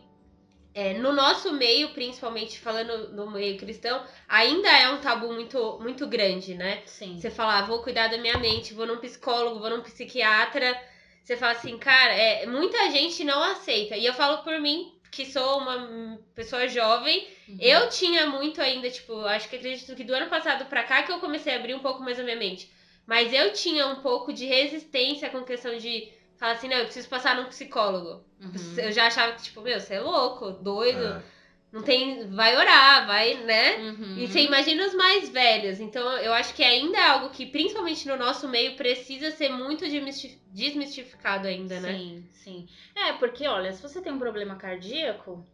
[0.76, 6.06] é, no nosso meio, principalmente falando no meio cristão, ainda é um tabu muito, muito
[6.06, 6.82] grande, né?
[6.84, 7.16] Sim.
[7.18, 10.76] Você falar, vou cuidar da minha mente, vou num psicólogo, vou num psiquiatra.
[11.24, 13.96] Você fala assim, cara, é, muita gente não aceita.
[13.96, 17.56] E eu falo por mim, que sou uma pessoa jovem, Uhum.
[17.58, 21.10] eu tinha muito ainda, tipo, acho que acredito que do ano passado pra cá que
[21.12, 22.68] eu comecei a abrir um pouco mais a minha mente.
[23.06, 27.08] Mas eu tinha um pouco de resistência com questão de falar assim, não, eu preciso
[27.08, 28.24] passar num psicólogo.
[28.40, 28.74] Uhum.
[28.78, 31.22] Eu já achava que, tipo, meu, você é louco, doido, É.
[31.72, 32.28] não tem.
[32.30, 33.76] Vai orar, vai, né?
[33.78, 34.18] Uhum.
[34.18, 35.80] E você imagina os mais velhos.
[35.80, 39.84] Então, eu acho que ainda é algo que, principalmente no nosso meio, precisa ser muito
[39.88, 41.92] desmisti- desmistificado ainda, né?
[41.92, 42.68] Sim, sim.
[42.94, 45.44] É, porque olha, se você tem um problema cardíaco,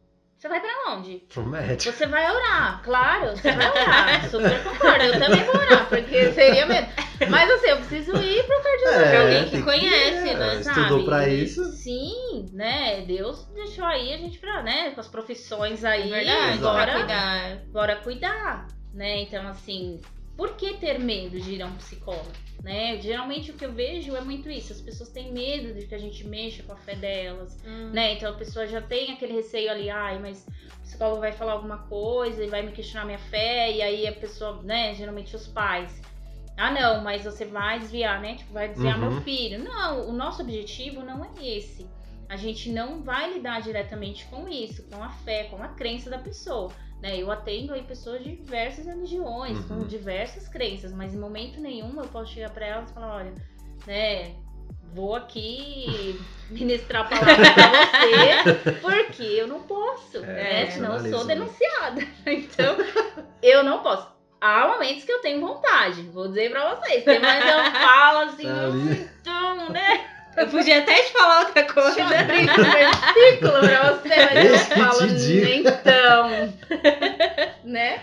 [0.42, 1.22] você vai pra onde?
[1.32, 1.96] Pro médico.
[1.96, 4.26] Você vai orar, claro, você vai orar.
[4.28, 6.88] Super concordo, eu também vou orar, porque seria mesmo.
[7.30, 9.04] Mas assim, eu preciso ir pro cardiologista.
[9.04, 11.04] É, alguém que conhece, é, né, Estudou sabe?
[11.04, 11.64] pra isso.
[11.70, 13.02] Sim, né?
[13.06, 17.56] Deus deixou aí a gente pra, né, com as profissões aí, É verdade, bora, cuidar.
[17.70, 19.20] bora cuidar, né?
[19.20, 20.00] Então, assim,
[20.36, 22.30] por que ter medo de ir a um psicólogo?
[22.62, 23.00] Né?
[23.00, 25.98] Geralmente o que eu vejo é muito isso, as pessoas têm medo de que a
[25.98, 27.90] gente mexa com a fé delas, Hum.
[27.92, 28.12] né?
[28.14, 30.46] Então a pessoa já tem aquele receio ali, ai, mas
[30.78, 34.12] o psicólogo vai falar alguma coisa e vai me questionar minha fé, e aí a
[34.12, 36.00] pessoa, né, geralmente os pais.
[36.56, 38.36] Ah, não, mas você vai desviar, né?
[38.36, 39.10] Tipo, vai desviar Uhum.
[39.10, 39.58] meu filho.
[39.64, 41.84] Não, o nosso objetivo não é esse.
[42.28, 46.18] A gente não vai lidar diretamente com isso, com a fé, com a crença da
[46.18, 46.70] pessoa.
[47.02, 47.18] Né?
[47.20, 49.80] Eu atendo aí pessoas de diversas religiões, Uhum.
[49.80, 53.32] com diversas crenças, mas em momento nenhum eu posso chegar pra elas e falar, olha,
[53.86, 54.32] né,
[54.94, 60.20] vou aqui ministrar a palavra pra você, porque eu não posso, É,
[60.64, 60.66] né?
[60.70, 61.34] Senão eu sou né?
[61.34, 62.00] denunciada.
[62.24, 62.76] Então,
[63.42, 64.12] eu não posso.
[64.40, 67.04] Há momentos que eu tenho vontade, vou dizer pra vocês.
[67.04, 68.68] Tem mais eu falo assim, Tá
[69.20, 70.01] então, né?
[70.42, 71.94] Eu podia até te falar outra coisa.
[71.94, 75.02] Deixa eu abrir um versículo pra você, mas eu falo,
[75.54, 76.54] então,
[77.64, 78.02] né?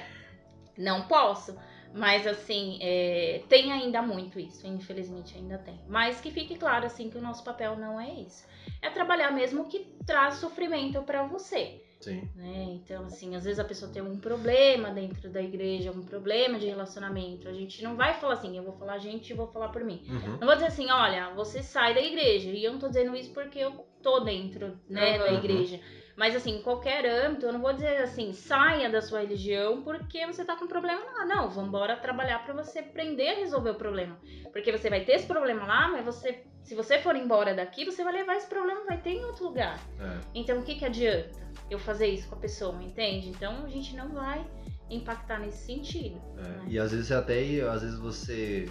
[0.77, 1.57] Não posso.
[1.93, 5.79] Mas assim, é, tem ainda muito isso, infelizmente ainda tem.
[5.87, 8.45] Mas que fique claro assim que o nosso papel não é isso.
[8.81, 11.81] É trabalhar mesmo o que traz sofrimento pra você.
[11.99, 12.29] Sim.
[12.35, 12.65] né?
[12.69, 16.67] Então, assim, às vezes a pessoa tem algum problema dentro da igreja, algum problema de
[16.67, 17.47] relacionamento.
[17.49, 19.83] A gente não vai falar assim, eu vou falar a gente e vou falar por
[19.83, 20.01] mim.
[20.07, 20.37] Uhum.
[20.39, 22.49] Não vou dizer assim, olha, você sai da igreja.
[22.51, 25.37] E eu não tô dizendo isso porque eu tô dentro, né, da Uhum.
[25.37, 25.79] igreja.
[26.15, 30.25] Mas assim, em qualquer âmbito, eu não vou dizer assim, saia da sua religião porque
[30.25, 31.25] você tá com problema lá.
[31.25, 34.17] Não, vambora trabalhar pra você aprender a resolver o problema.
[34.51, 38.03] Porque você vai ter esse problema lá, mas você, se você for embora daqui, você
[38.03, 39.79] vai levar esse problema, vai ter em outro lugar.
[39.99, 40.19] É.
[40.35, 43.29] Então, o que que adianta eu fazer isso com a pessoa, entende?
[43.29, 44.45] Então, a gente não vai
[44.89, 46.19] impactar nesse sentido.
[46.37, 46.65] É, né?
[46.67, 48.67] E às vezes até às vezes você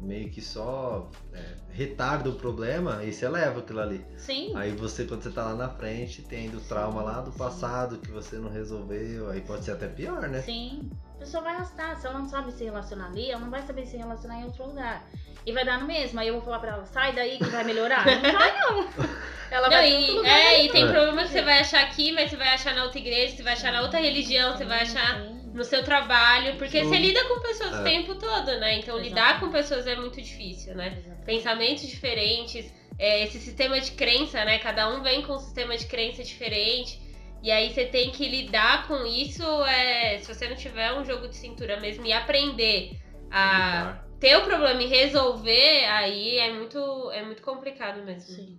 [0.00, 4.04] meio que só é, retarda o problema e você leva aquilo ali.
[4.16, 4.52] Sim.
[4.56, 7.38] Aí você, quando você tá lá na frente, tem ainda o trauma lá do sim.
[7.38, 10.40] passado que você não resolveu, aí pode ser até pior, né?
[10.42, 10.88] Sim.
[11.16, 11.98] A pessoa vai arrastar.
[11.98, 14.66] Se ela não sabe se relacionar ali, ela não vai saber se relacionar em outro
[14.66, 15.04] lugar.
[15.44, 16.20] E vai dar no mesmo.
[16.20, 18.04] Aí eu vou falar pra ela, sai daí que vai melhorar.
[18.06, 18.88] Não vai, não.
[19.50, 20.86] Ela Não, vai e, é, e tem É.
[20.86, 23.52] problema que você vai achar aqui, mas você vai achar na outra igreja, você vai
[23.54, 25.38] achar na outra religião, você vai achar.
[25.54, 26.88] No seu trabalho, porque Sim.
[26.88, 27.80] você lida com pessoas É.
[27.80, 28.76] o tempo todo, né?
[28.78, 29.08] Então Exato.
[29.08, 30.88] lidar com pessoas é muito difícil, né?
[30.98, 31.24] Exatamente.
[31.24, 34.58] Pensamentos diferentes, é, esse sistema de crença, né?
[34.58, 37.00] Cada um vem com um sistema de crença diferente.
[37.42, 41.26] E aí você tem que lidar com isso, é, se você não tiver um jogo
[41.26, 42.92] de cintura mesmo e aprender
[43.30, 48.34] a ter o problema e resolver, aí é muito, é muito complicado mesmo.
[48.36, 48.58] Sim.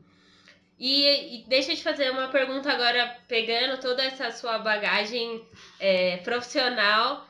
[0.80, 5.46] E, e deixa eu te fazer uma pergunta agora, pegando toda essa sua bagagem
[5.80, 7.28] é, profissional.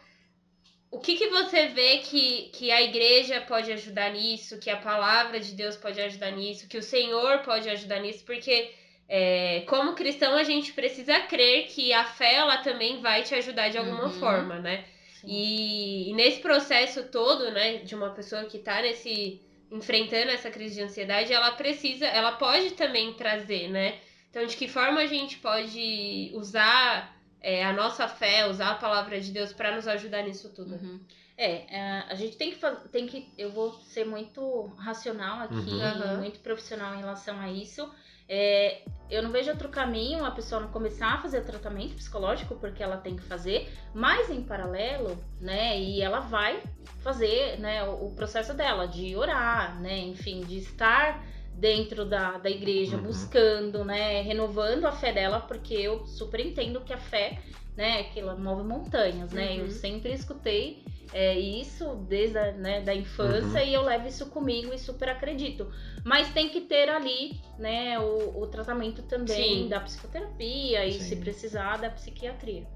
[0.91, 5.39] O que, que você vê que, que a igreja pode ajudar nisso, que a palavra
[5.39, 8.23] de Deus pode ajudar nisso, que o Senhor pode ajudar nisso?
[8.25, 8.71] Porque,
[9.07, 13.69] é, como cristão, a gente precisa crer que a fé ela também vai te ajudar
[13.69, 14.19] de alguma Uhum.
[14.19, 14.88] forma, né?
[15.25, 20.75] E, e nesse processo todo, né, de uma pessoa que tá nesse enfrentando essa crise
[20.75, 23.99] de ansiedade, ela precisa, ela pode também trazer, né?
[24.29, 29.19] Então, de que forma a gente pode usar é, a nossa fé, usar a palavra
[29.19, 30.75] de Deus para nos ajudar nisso tudo?
[30.75, 30.99] Uhum.
[31.41, 35.56] É, é, a gente tem que fazer, tem que, eu vou ser muito racional aqui,
[35.71, 36.17] Uhum.
[36.17, 37.89] Muito profissional em relação a isso.
[38.28, 42.84] É, eu não vejo outro caminho a pessoa não começar a fazer tratamento psicológico porque
[42.84, 45.80] ela tem que fazer, mas em paralelo, né?
[45.80, 46.62] E ela vai
[47.02, 49.97] fazer, né, o, o processo dela de orar, né?
[49.97, 51.25] Enfim, de estar
[51.56, 53.04] dentro da, da igreja, Uhum.
[53.04, 54.21] buscando, né?
[54.23, 57.39] Renovando a fé dela, porque eu super entendo que a fé,
[57.78, 58.04] né?
[58.04, 59.54] Que ela move montanhas, né?
[59.54, 59.60] Uhum.
[59.62, 64.73] Eu sempre escutei é, isso desde a né, da infância e eu levo isso comigo
[64.73, 65.71] e super acredito.
[66.03, 69.67] Mas tem que ter ali, né, o, o tratamento também Sim.
[69.69, 70.99] da psicoterapia e Sim.
[70.99, 72.67] se precisar da psiquiatria.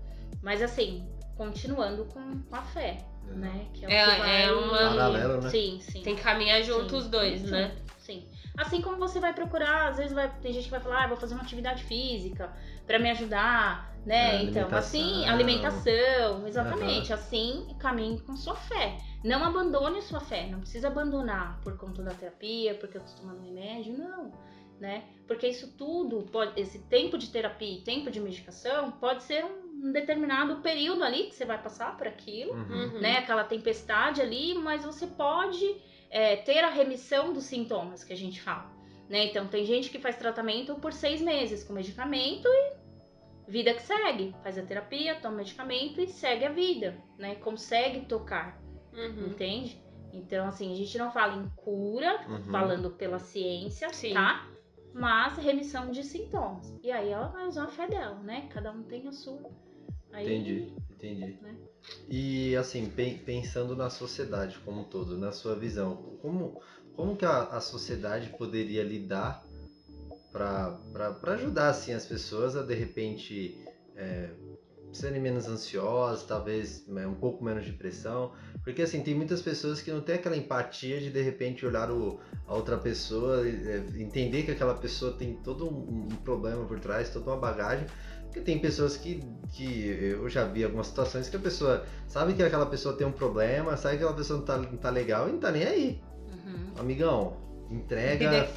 [0.41, 3.67] Mas assim, continuando com, a fé, né?
[3.73, 4.43] Que é, o É- que vai...
[4.45, 5.49] é uma- Paralelo, né?
[5.49, 6.01] Sim, sim.
[6.01, 7.75] Tem que caminhar junto Sim, os dois, sim, né?
[7.99, 8.27] Sim.
[8.57, 11.17] Assim como você vai procurar, às vezes vai, tem gente que vai falar, ah, vou
[11.17, 12.51] fazer uma atividade física
[12.85, 14.35] pra me ajudar, né?
[14.35, 17.13] É, então, assim, alimentação, exatamente.
[17.13, 18.97] Assim, caminhe com sua fé.
[19.23, 23.41] Não abandone sua fé, não precisa abandonar por conta da terapia, porque eu tô tomando
[23.41, 24.31] remédio, não.
[24.79, 25.05] Né?
[25.27, 29.93] Porque isso tudo, pode, esse tempo de terapia e tempo de medicação pode ser um
[29.93, 32.93] determinado período ali que você vai passar por aquilo Uhum.
[32.93, 32.99] Uhum.
[32.99, 35.63] né, aquela tempestade ali, mas você pode
[36.09, 38.73] é, ter a remissão dos sintomas que a gente fala.
[39.07, 39.27] Né?
[39.27, 42.82] Então, tem gente que faz tratamento por seis meses com medicamento e
[43.47, 44.35] vida que segue.
[44.43, 47.35] Faz a terapia, toma medicamento e segue a vida, né?
[47.35, 48.61] Consegue tocar,
[48.93, 49.27] Uhum.
[49.27, 49.81] entende?
[50.13, 52.43] Então, assim, a gente não fala em cura, Uhum.
[52.43, 54.13] falando pela ciência, Sim.
[54.13, 54.47] tá?
[54.93, 56.71] Mas remissão de sintomas.
[56.83, 58.47] E aí ela vai usar a fé dela, né?
[58.53, 59.49] Cada um tem a sua.
[60.11, 61.39] Aí, Entendi, entendi.
[61.41, 61.57] Né?
[62.07, 66.61] E assim, pen- pensando na sociedade como um todo, na sua visão, como,
[66.95, 69.43] como que a, a sociedade poderia lidar
[70.33, 73.63] para ajudar assim, as pessoas a de repente
[73.95, 74.31] é,
[74.91, 78.31] serem menos ansiosas, talvez né, um pouco menos de pressão?
[78.63, 82.19] Porque assim, tem muitas pessoas que não têm aquela empatia de de repente olhar o,
[82.47, 87.09] a outra pessoa, é, entender que aquela pessoa tem todo um, um problema por trás,
[87.09, 87.85] toda uma bagagem.
[88.23, 92.41] Porque tem pessoas que, que eu já vi algumas situações que a pessoa sabe que
[92.41, 95.33] aquela pessoa tem um problema, sabe que aquela pessoa não tá, não tá legal e
[95.33, 96.01] não tá nem aí.
[96.31, 96.79] Uhum.
[96.79, 97.37] Amigão,
[97.69, 98.47] entrega,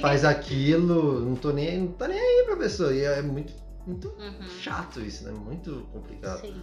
[0.00, 2.92] faz aquilo, não tô nem, não tá nem aí pra pessoa.
[2.94, 3.52] E é muito,
[3.86, 4.48] muito Uhum.
[4.60, 5.32] chato isso, né?
[5.32, 6.40] Muito complicado.
[6.40, 6.62] Sim.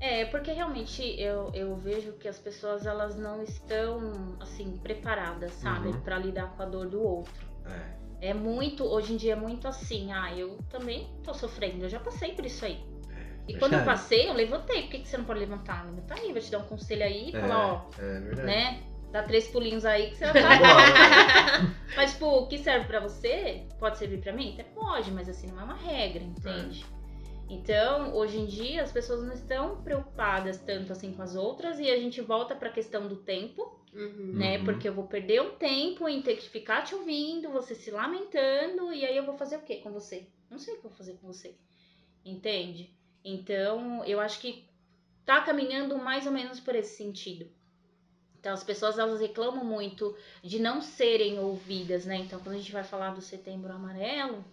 [0.00, 5.88] É, porque realmente eu, eu vejo que as pessoas elas não estão assim preparadas, sabe,
[5.88, 6.00] Uhum.
[6.00, 7.32] Pra lidar com a dor do outro.
[8.20, 11.88] É, É muito, hoje em dia é muito assim, ah, eu também tô sofrendo, eu
[11.88, 12.82] já passei por isso aí.
[13.46, 14.82] E quando eu passei, eu levantei.
[14.82, 15.84] Por que, que você não pode levantar?
[15.84, 18.46] Levanta aí, vou te dar um conselho aí e É, falar, ó, é verdade.
[18.46, 18.82] né?
[19.14, 20.58] Dá três pulinhos aí que você vai.
[21.94, 24.54] Mas, tipo, o que serve pra você pode servir pra mim?
[24.54, 26.84] Até pode, mas assim, não é uma regra, entende?
[27.48, 31.88] Então, hoje em dia, as pessoas não estão preocupadas tanto assim com as outras e
[31.88, 34.32] a gente volta pra questão do tempo, Uhum.
[34.34, 34.58] né?
[34.58, 34.64] Uhum.
[34.64, 38.92] Porque eu vou perder um tempo em ter que ficar te ouvindo, você se lamentando,
[38.92, 40.26] e aí eu vou fazer o quê com você?
[40.50, 41.54] Não sei o que eu vou fazer com você.
[42.24, 42.90] Entende?
[43.24, 44.64] Então, eu acho que
[45.24, 47.48] tá caminhando mais ou menos por esse sentido.
[48.44, 52.16] Então, as pessoas elas reclamam muito de não serem ouvidas, né?
[52.16, 54.44] Então, quando a gente vai falar do setembro amarelo,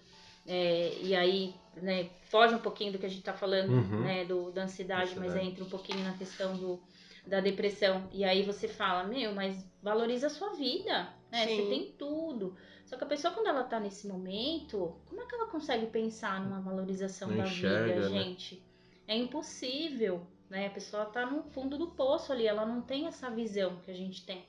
[0.47, 3.99] é, e aí, né, foge um pouquinho do que a gente tá falando, Uhum.
[3.99, 6.79] né, do, da ansiedade, mas entra um pouquinho na questão do,
[7.27, 8.07] da depressão.
[8.13, 11.45] E aí você fala, meu, mas valoriza a sua vida, né?
[11.45, 11.57] Sim.
[11.57, 12.55] Você tem tudo.
[12.85, 16.39] Só que a pessoa, quando ela tá nesse momento, como é que ela consegue pensar
[16.39, 18.23] numa valorização Não da enxerga, vida, né?
[18.23, 18.63] gente?
[19.05, 20.67] É impossível, né?
[20.67, 23.93] A pessoa tá no fundo do poço ali, ela não tem essa visão que a
[23.95, 24.45] gente tem.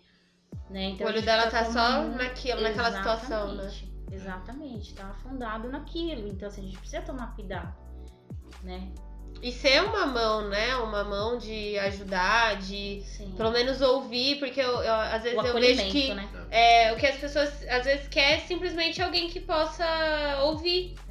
[0.68, 0.90] Né?
[0.90, 3.64] Então, o olho dela tá só como- naquilo, naquela situação, né?
[3.64, 6.28] Exatamente, Exatamente, tá afundado naquilo.
[6.28, 7.74] Então, assim, a gente precisa tomar cuidado,
[8.62, 8.90] né?
[9.40, 10.76] E ser uma mão, né?
[10.76, 13.32] Uma mão de ajudar, de Sim.
[13.36, 16.28] pelo menos ouvir, porque eu, eu- às vezes o eu vejo que né?
[16.50, 19.84] é, o que as pessoas às vezes quer é simplesmente alguém que possa
[20.42, 21.01] ouvir, É.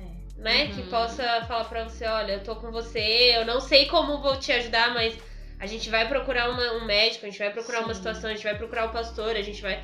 [0.41, 0.65] né?
[0.65, 0.71] Uhum.
[0.75, 4.35] Que possa falar pra você, olha, eu tô com você, eu não sei como vou
[4.37, 5.15] te ajudar, mas
[5.59, 7.99] a gente vai procurar uma- um médico, a gente vai procurar uma Sim.
[7.99, 9.81] situação, a gente vai procurar o pastor, a gente vai.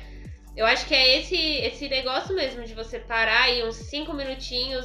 [0.56, 4.84] Eu acho que é esse, esse negócio mesmo de você parar aí uns cinco minutinhos.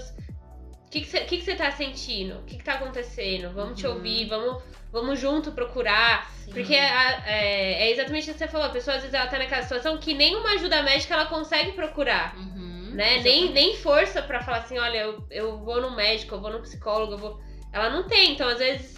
[0.86, 2.36] O que que você que que você tá sentindo?
[2.38, 3.52] O que, que tá acontecendo?
[3.52, 3.94] Vamos te Uhum.
[3.96, 6.30] ouvir, vamos, vamos junto procurar.
[6.46, 6.52] Sim.
[6.54, 8.68] Porque a- é, é exatamente o que você falou.
[8.68, 12.36] A pessoa às vezes ela tá naquela situação que nenhuma ajuda médica ela consegue procurar.
[12.38, 13.20] Uhum, Né?
[13.20, 16.62] Nem, nem força pra falar assim, olha, eu, eu vou no médico, eu vou no
[16.62, 17.42] psicólogo, eu vou.
[17.72, 18.94] Ela não tem, então às vezes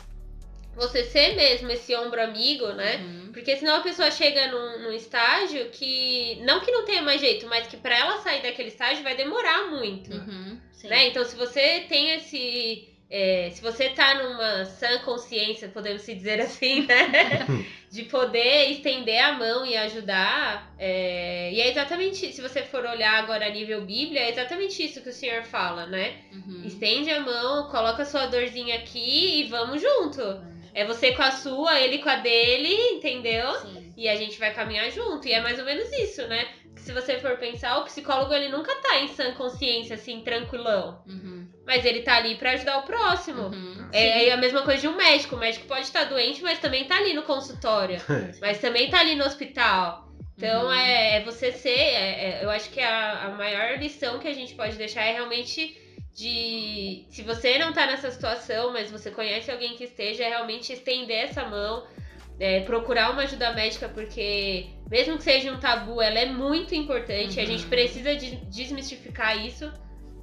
[0.75, 2.97] você ser mesmo esse ombro amigo, né?
[2.97, 3.31] Uhum.
[3.31, 6.41] Porque senão a pessoa chega num, num estágio que.
[6.43, 9.71] Não que não tenha mais jeito, mas que pra ela sair daquele estágio vai demorar
[9.71, 10.12] muito.
[10.12, 10.60] Uhum.
[10.84, 11.08] Né?
[11.08, 12.89] Então, se você tem esse.
[13.10, 17.46] É, se você tá numa sã consciência, podemos se dizer assim, né?
[17.91, 20.74] De poder estender a mão e ajudar.
[20.78, 25.02] é, e é exatamente, se você for olhar agora a nível Bíblia, é exatamente isso
[25.02, 26.15] que o Senhor fala, né?
[26.34, 26.63] Uhum.
[26.65, 30.22] Estende a mão, coloca a sua dorzinha aqui e vamos junto.
[30.74, 33.54] É você com a sua, ele com a dele, entendeu?
[33.62, 33.94] Sim.
[33.96, 35.26] E a gente vai caminhar junto.
[35.26, 36.46] E é mais ou menos isso, né?
[36.76, 41.02] Se você for pensar, o psicólogo ele nunca tá em sã consciência, assim, tranquilão.
[41.08, 41.35] Uhum.
[41.65, 43.43] Mas ele tá ali pra ajudar o próximo.
[43.47, 43.89] Uhum.
[43.91, 45.36] É, é a mesma coisa de um médico.
[45.36, 47.97] O médico pode estar doente, mas também tá ali no consultório.
[48.39, 50.06] mas também tá ali no hospital.
[50.38, 50.71] Então Uhum.
[50.73, 51.69] é, é você ser.
[51.69, 55.13] é- é- eu acho que a, a maior lição que a gente pode deixar é
[55.13, 55.75] realmente
[56.13, 57.06] de.
[57.10, 61.17] Se você não tá nessa situação, mas você conhece alguém que esteja, é realmente estender
[61.25, 61.86] essa mão.
[62.38, 67.39] é, procurar uma ajuda médica, porque mesmo que seja um tabu, ela é muito importante.
[67.39, 67.47] A Uhum.
[67.49, 69.71] gente precisa de- desmistificar isso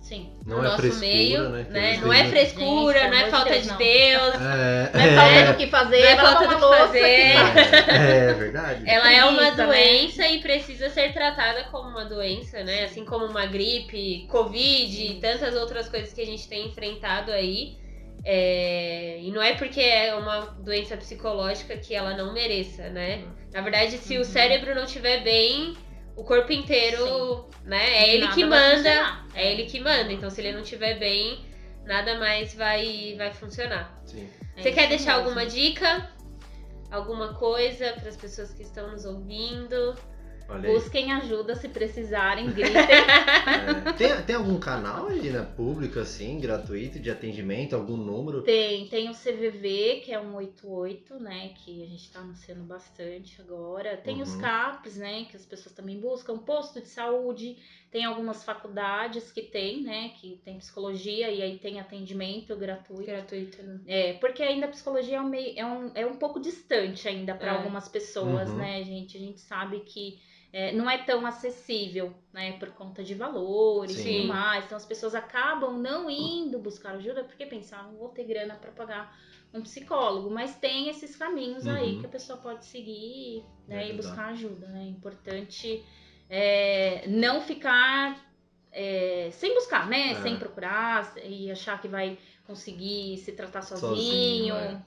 [0.02, 0.30] Sim.
[0.44, 1.48] Não no é nosso frescura, meio.
[1.50, 1.66] né?
[1.70, 1.88] né?
[1.90, 3.76] eles Não é frescura, Gente, não é amor de falta Deus, de não.
[3.78, 4.34] Deus.
[4.34, 7.32] É, Não é falta é, do que fazer, Não é falta do que fazer.
[7.32, 8.82] que tá- é verdade.
[8.90, 9.64] Ela é uma né?
[9.66, 12.84] doença e precisa ser tratada como uma doença, né?
[12.84, 17.76] Assim como uma gripe, Covid e tantas outras coisas que a gente tem enfrentado aí.
[18.24, 23.22] É, E não é porque é uma doença psicológica que ela não mereça, né?
[23.52, 24.24] Na verdade, se o Uhum.
[24.24, 25.74] cérebro não estiver bem,
[26.16, 28.02] o corpo inteiro, né?
[28.04, 28.76] É ele Nada que manda.
[28.76, 29.26] funcionar.
[29.34, 30.12] É ele que manda.
[30.12, 31.44] Então, se ele não estiver bem,
[31.84, 34.00] nada mais vai, vai funcionar.
[34.04, 34.28] Sim.
[34.56, 35.28] É Você quer isso deixar mesmo.
[35.28, 36.10] alguma dica?
[36.90, 39.94] Alguma coisa para as pessoas que estão nos ouvindo?
[40.52, 40.74] Olha aí.
[40.74, 42.72] Busquem ajuda se precisarem, gritem.
[43.42, 48.42] É, tem, tem algum canal ali na pública, assim, gratuito, de atendimento, algum número?
[48.42, 51.50] Tem, tem o CVV, que é um 88, né?
[51.56, 53.96] Que a gente tá anunciando bastante agora.
[53.96, 54.40] Tem os Uhum.
[54.40, 55.24] CAPs, né?
[55.28, 56.38] Que as pessoas também buscam.
[56.38, 57.56] Posto de saúde.
[57.90, 60.12] Tem algumas faculdades que tem, né?
[60.20, 63.04] Que tem psicologia e aí tem atendimento gratuito.
[63.04, 63.80] Gratuito, né?
[63.86, 67.34] É, porque ainda a psicologia é um, meio, é um, é um pouco distante ainda
[67.34, 67.56] para É.
[67.56, 68.56] algumas pessoas, Uhum.
[68.56, 69.16] né, gente?
[69.16, 70.18] A gente sabe que
[70.52, 74.64] é, não é tão acessível, né, por conta de valores e tudo mais.
[74.66, 78.70] Então as pessoas acabam não indo buscar ajuda porque pensam, não vou ter grana para
[78.70, 79.16] pagar
[79.54, 80.30] um psicólogo.
[80.30, 82.00] Mas tem esses caminhos aí Uhum.
[82.00, 83.96] que a pessoa pode seguir É né, e verdade.
[83.96, 84.84] buscar ajuda, né?
[84.84, 85.82] É importante
[86.28, 88.30] é, não ficar
[88.70, 90.12] é, sem buscar, né?
[90.12, 90.14] É.
[90.16, 94.82] Sem procurar e achar que vai conseguir se tratar Sozinho, sozinho, é.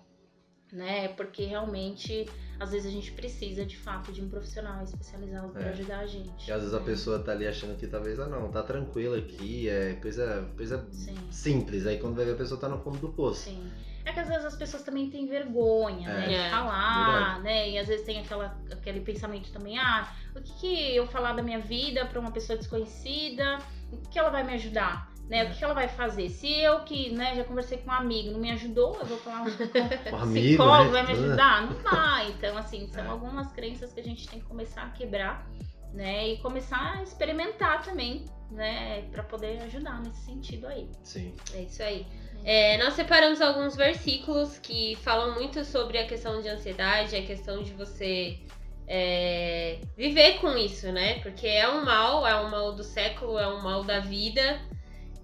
[0.76, 1.08] Né?
[1.10, 5.70] Porque realmente, às vezes a gente precisa de fato de um profissional especializado para É.
[5.70, 6.48] ajudar a gente.
[6.48, 9.70] E às vezes a pessoa tá ali achando que talvez, ah não, tá tranquila aqui,
[9.70, 11.16] é coisa, coisa Sim.
[11.32, 11.86] simples.
[11.88, 13.44] Aí quando vai ver a pessoa tá no fundo do poço.
[13.46, 13.72] Sim.
[14.08, 16.32] É que às vezes as pessoas também têm vergonha, né?
[16.36, 16.44] É.
[16.44, 17.72] De falar, né?
[17.72, 21.42] E às vezes tem aquela, aquele pensamento também, ah, o que, que eu falar da
[21.42, 23.58] minha vida para uma pessoa desconhecida,
[23.92, 25.12] o que ela vai me ajudar?
[25.30, 25.44] Né?
[25.44, 26.30] O que, que ela vai fazer?
[26.30, 29.42] Se eu que né, já conversei com um amigo, não me ajudou, eu vou falar
[29.42, 29.46] um
[30.34, 31.04] psicólogo né?
[31.04, 31.62] vai me ajudar?
[31.64, 32.30] Não vai.
[32.30, 33.08] Então, assim, são É.
[33.08, 35.48] algumas crenças que a gente tem que começar a quebrar,
[35.94, 36.28] né?
[36.30, 39.02] E começar a experimentar também, né?
[39.12, 40.88] Pra poder ajudar nesse sentido aí.
[41.04, 41.34] Sim.
[41.54, 42.06] É isso aí.
[42.44, 47.64] É, nós separamos alguns versículos que falam muito sobre a questão de ansiedade, a questão
[47.64, 48.40] de você
[48.88, 51.20] é, viver com isso, né?
[51.22, 54.62] Porque é um mal, é um mal do século, é um mal da vida.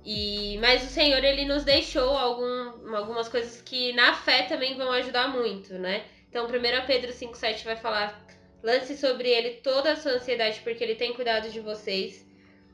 [0.04, 4.92] E mas o Senhor ele nos deixou algum, algumas coisas que na fé também vão
[4.92, 6.06] ajudar muito, né?
[6.30, 8.26] Então 1 Pedro 5,7 vai falar:
[8.64, 12.26] lance sobre ele toda a sua ansiedade, porque ele tem cuidado de vocês.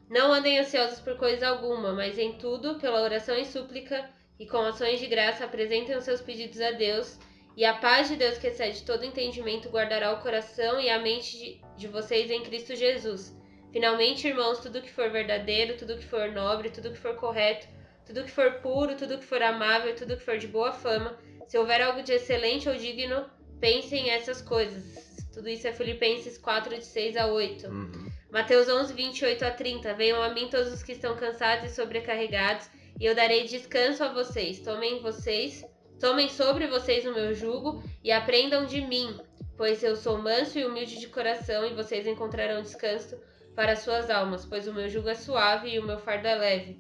[0.09, 4.09] Não andem ansiosos por coisa alguma, mas em tudo, pela oração e súplica
[4.39, 7.19] e com ações de graça, apresentem os seus pedidos a Deus.
[7.57, 11.37] E a paz de Deus, que excede todo entendimento, guardará o coração e a mente
[11.37, 13.35] de, de vocês em Cristo Jesus.
[13.77, 17.67] Finalmente, irmãos, tudo que for verdadeiro, tudo que for nobre, tudo que for correto,
[18.07, 21.15] tudo que for puro, tudo que for amável, tudo que for de boa fama,
[21.45, 25.23] Se houver algo de excelente ou digno, pensem essas coisas.
[25.31, 27.67] Tudo isso é Filipenses 4, de 6 a 8.
[27.67, 28.11] Uhum.
[28.31, 29.93] Mateus 11, 28 a 30.
[29.93, 32.67] Venham a mim todos os que estão cansados e sobrecarregados,
[32.99, 34.59] e eu darei descanso a vocês.
[34.59, 35.63] Tomem vocês,
[35.99, 39.15] tomem sobre vocês o meu jugo e aprendam de mim,
[39.55, 43.15] pois eu sou manso e humilde de coração, e vocês encontrarão descanso
[43.57, 46.79] para suas almas, pois o meu jugo é suave e o meu fardo é leve.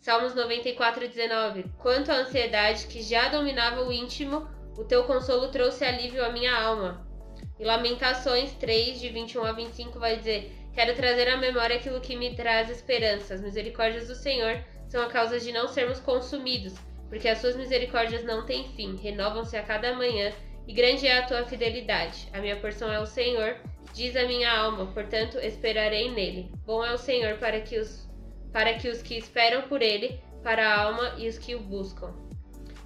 [0.00, 1.66] Salmos 94, 19.
[1.78, 4.44] Quanto à ansiedade que já dominava o íntimo,
[4.76, 7.06] o teu consolo trouxe alívio à minha alma.
[7.60, 12.16] E Lamentações 3, de 21 a 25, vai dizer: Quero trazer à memória aquilo que
[12.16, 13.34] me traz esperança.
[13.34, 16.74] As misericórdias do Senhor são a causa de não sermos consumidos,
[17.08, 20.32] porque as suas misericórdias não têm fim, renovam-se a cada manhã,
[20.66, 22.28] e grande é a tua fidelidade.
[22.32, 23.56] A minha porção é o Senhor,
[23.96, 26.50] diz a minha alma, portanto esperarei nele.
[26.66, 28.06] Bom é o Senhor para que os,
[28.52, 32.14] para que, os que esperam por ele, para a alma e os que o buscam.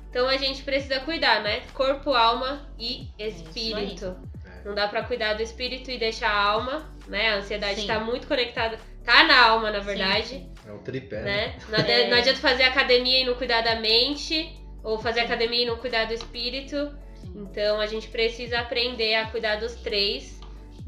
[0.08, 1.62] Então a gente precisa cuidar, né?
[1.74, 4.16] Corpo, alma e espírito.
[4.46, 4.64] É.
[4.64, 7.30] Não dá pra cuidar do espírito e deixar a alma, né?
[7.30, 7.86] A ansiedade Sim.
[7.88, 11.24] tá muito conectada, tá na alma, na verdade, Sim, É um tripé, né?
[11.24, 11.58] né?
[11.68, 12.08] Não adianta, É.
[12.08, 14.48] não adianta fazer academia e não cuidar da mente,
[14.84, 16.76] ou fazer academia e não cuidar do espírito.
[17.20, 17.32] sim.
[17.34, 20.39] Então a gente precisa aprender a cuidar dos três,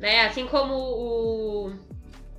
[0.03, 0.23] né?
[0.27, 1.73] Assim como o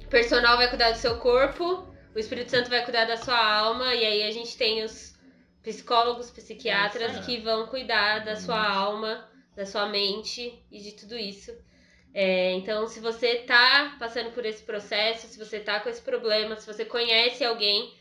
[0.09, 4.05] personal vai cuidar do seu corpo, o Espírito Santo vai cuidar da sua alma, e
[4.05, 5.17] aí a gente tem os
[5.63, 8.77] psicólogos, psiquiatras É que vão cuidar da sua Uhum.
[8.85, 11.51] alma, da sua mente e de tudo isso.
[12.13, 16.57] É, então, se você tá passando por esse processo, se você tá com esse problema,
[16.57, 17.91] se você conhece alguém,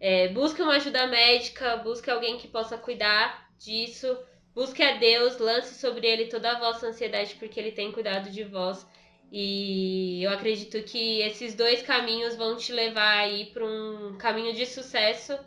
[0.00, 4.18] é, busque uma ajuda médica, busque alguém que possa cuidar disso,
[4.54, 8.42] busque a Deus, lance sobre ele toda a vossa ansiedade, porque ele tem cuidado de
[8.44, 8.84] vós.
[9.32, 14.66] E eu acredito que esses dois caminhos vão te levar aí para um caminho de
[14.66, 15.38] sucesso,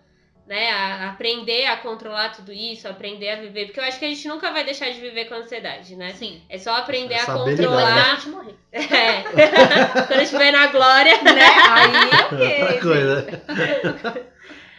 [0.47, 0.71] né?
[0.71, 4.27] A aprender a controlar tudo isso, aprender a viver, porque eu acho que a gente
[4.27, 6.13] nunca vai deixar de viver com ansiedade, né?
[6.13, 6.41] Sim.
[6.49, 7.95] É só aprender É a saber Depois lidar.
[7.95, 8.15] da controlar.
[8.15, 8.55] gente morrer.
[8.73, 9.23] É.
[10.07, 11.41] Quando estiver na glória, Né?
[11.69, 12.61] Aí, ok.
[12.63, 14.32] Outra coisa.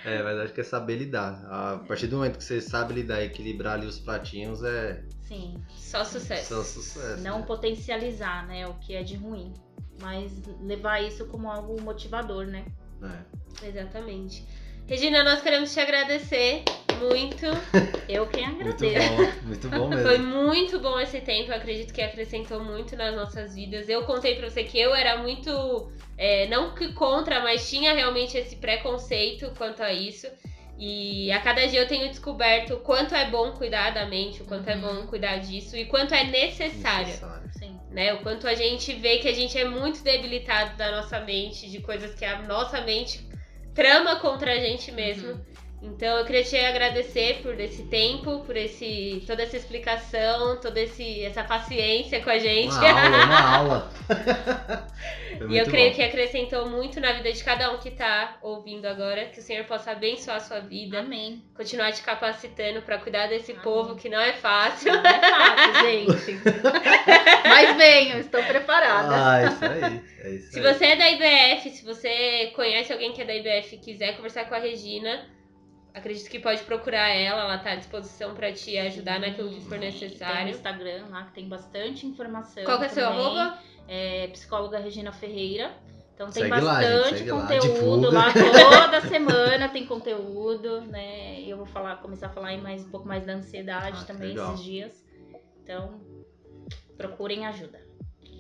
[0.05, 1.45] É, mas acho que é saber lidar.
[1.47, 5.57] A partir do momento que você sabe lidar e equilibrar ali os pratinhos, é Sim.
[5.75, 6.55] só sucesso.
[6.55, 7.23] só sucesso.
[7.23, 7.47] Não né?
[7.47, 8.67] potencializar, né?
[8.69, 9.55] O que é de ruim.
[10.03, 12.67] Mas levar isso como algo motivador, né?
[13.03, 13.67] É.
[13.69, 14.47] Exatamente.
[14.87, 16.63] Regina, nós queremos te agradecer
[16.99, 17.47] muito.
[18.07, 19.09] Eu quem Muito agradeço.
[19.41, 20.27] bom, muito bom Foi mesmo.
[20.27, 23.89] muito bom esse tempo, eu acredito que acrescentou muito nas nossas vidas.
[23.89, 28.37] Eu contei pra você que eu era muito, é, não que contra, mas tinha realmente
[28.37, 30.27] esse preconceito quanto a isso.
[30.79, 34.45] E a cada dia eu tenho descoberto o quanto é bom cuidar da mente, o
[34.45, 34.81] quanto é Uhum.
[34.83, 37.07] bom cuidar disso e quanto é necessário.
[37.07, 37.51] Necessário.
[37.59, 37.81] Sim.
[37.91, 38.13] né?
[38.13, 41.81] O quanto a gente vê que a gente é muito debilitado da nossa mente, de
[41.81, 43.27] coisas que a nossa mente
[43.75, 45.33] trama contra a gente mesmo.
[45.33, 45.54] Uhum.
[45.85, 51.23] Então eu queria te agradecer por esse tempo, por esse toda essa explicação, toda esse,
[51.25, 52.75] essa paciência com a gente.
[52.75, 53.91] Uma aula, uma aula.
[55.51, 55.97] E eu creio bom.
[55.97, 59.65] que acrescentou muito na vida de cada um que tá ouvindo agora, que o Senhor
[59.65, 61.43] possa abençoar a sua vida, Amém.
[61.55, 63.63] continuar te capacitando para cuidar desse Amém.
[63.63, 64.93] povo que não é fácil.
[64.93, 66.41] Não é fácil, gente.
[67.49, 69.09] Mas venham, estou preparada.
[69.13, 70.03] Ah, isso aí.
[70.21, 70.73] É isso Se aí.
[70.75, 74.45] você é da IBF, se você conhece alguém que é da IBF e quiser conversar
[74.49, 75.29] com a Regina,
[75.95, 79.79] acredito que pode procurar ela, ela tá à disposição para te ajudar naquilo que for
[79.79, 80.51] Tem o necessário.
[80.51, 82.65] Instagram lá que tem bastante informação.
[82.65, 83.21] Qual que é seu também.
[83.21, 83.59] arroba?
[83.89, 85.73] É psicóloga Regina Ferreira.
[86.15, 88.11] Então tem Segue lá, gente, bastante lá, conteúdo divulga.
[88.11, 91.41] lá, toda semana tem conteúdo, né?
[91.43, 94.29] Eu vou falar, começar a falar aí mais um pouco mais da ansiedade Ah, também
[94.29, 94.53] legal.
[94.55, 95.05] esses dias.
[95.63, 96.01] Então,
[96.97, 97.81] procurem ajuda.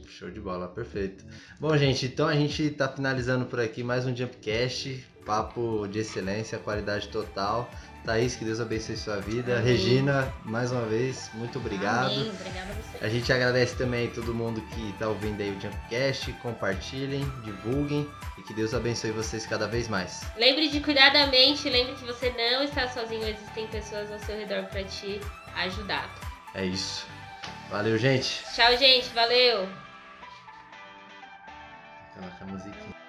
[0.07, 1.25] Show de bola, perfeito.
[1.59, 5.05] Bom, gente, então a gente tá finalizando por aqui mais um Jumpcast.
[5.25, 7.71] Papo de excelência, qualidade total.
[8.05, 9.59] Thaís, que Deus abençoe sua vida.
[9.59, 9.73] Amém.
[9.73, 12.13] Regina, mais uma vez, muito obrigado.
[12.13, 12.31] Amém.
[12.31, 13.05] Obrigada a você.
[13.05, 16.31] A gente agradece também a todo mundo que está ouvindo aí o Jumpcast.
[16.35, 18.07] Compartilhem, divulguem
[18.37, 20.23] e que Deus abençoe vocês cada vez mais.
[20.37, 24.37] Lembre de cuidar da mente, lembre que você não está sozinho, existem pessoas ao seu
[24.37, 25.19] redor para te
[25.57, 26.15] ajudar.
[26.55, 27.07] É isso.
[27.71, 28.45] Valeu, gente.
[28.55, 29.67] Tchau, gente, valeu!
[32.15, 33.04] Coloca a musiquinha.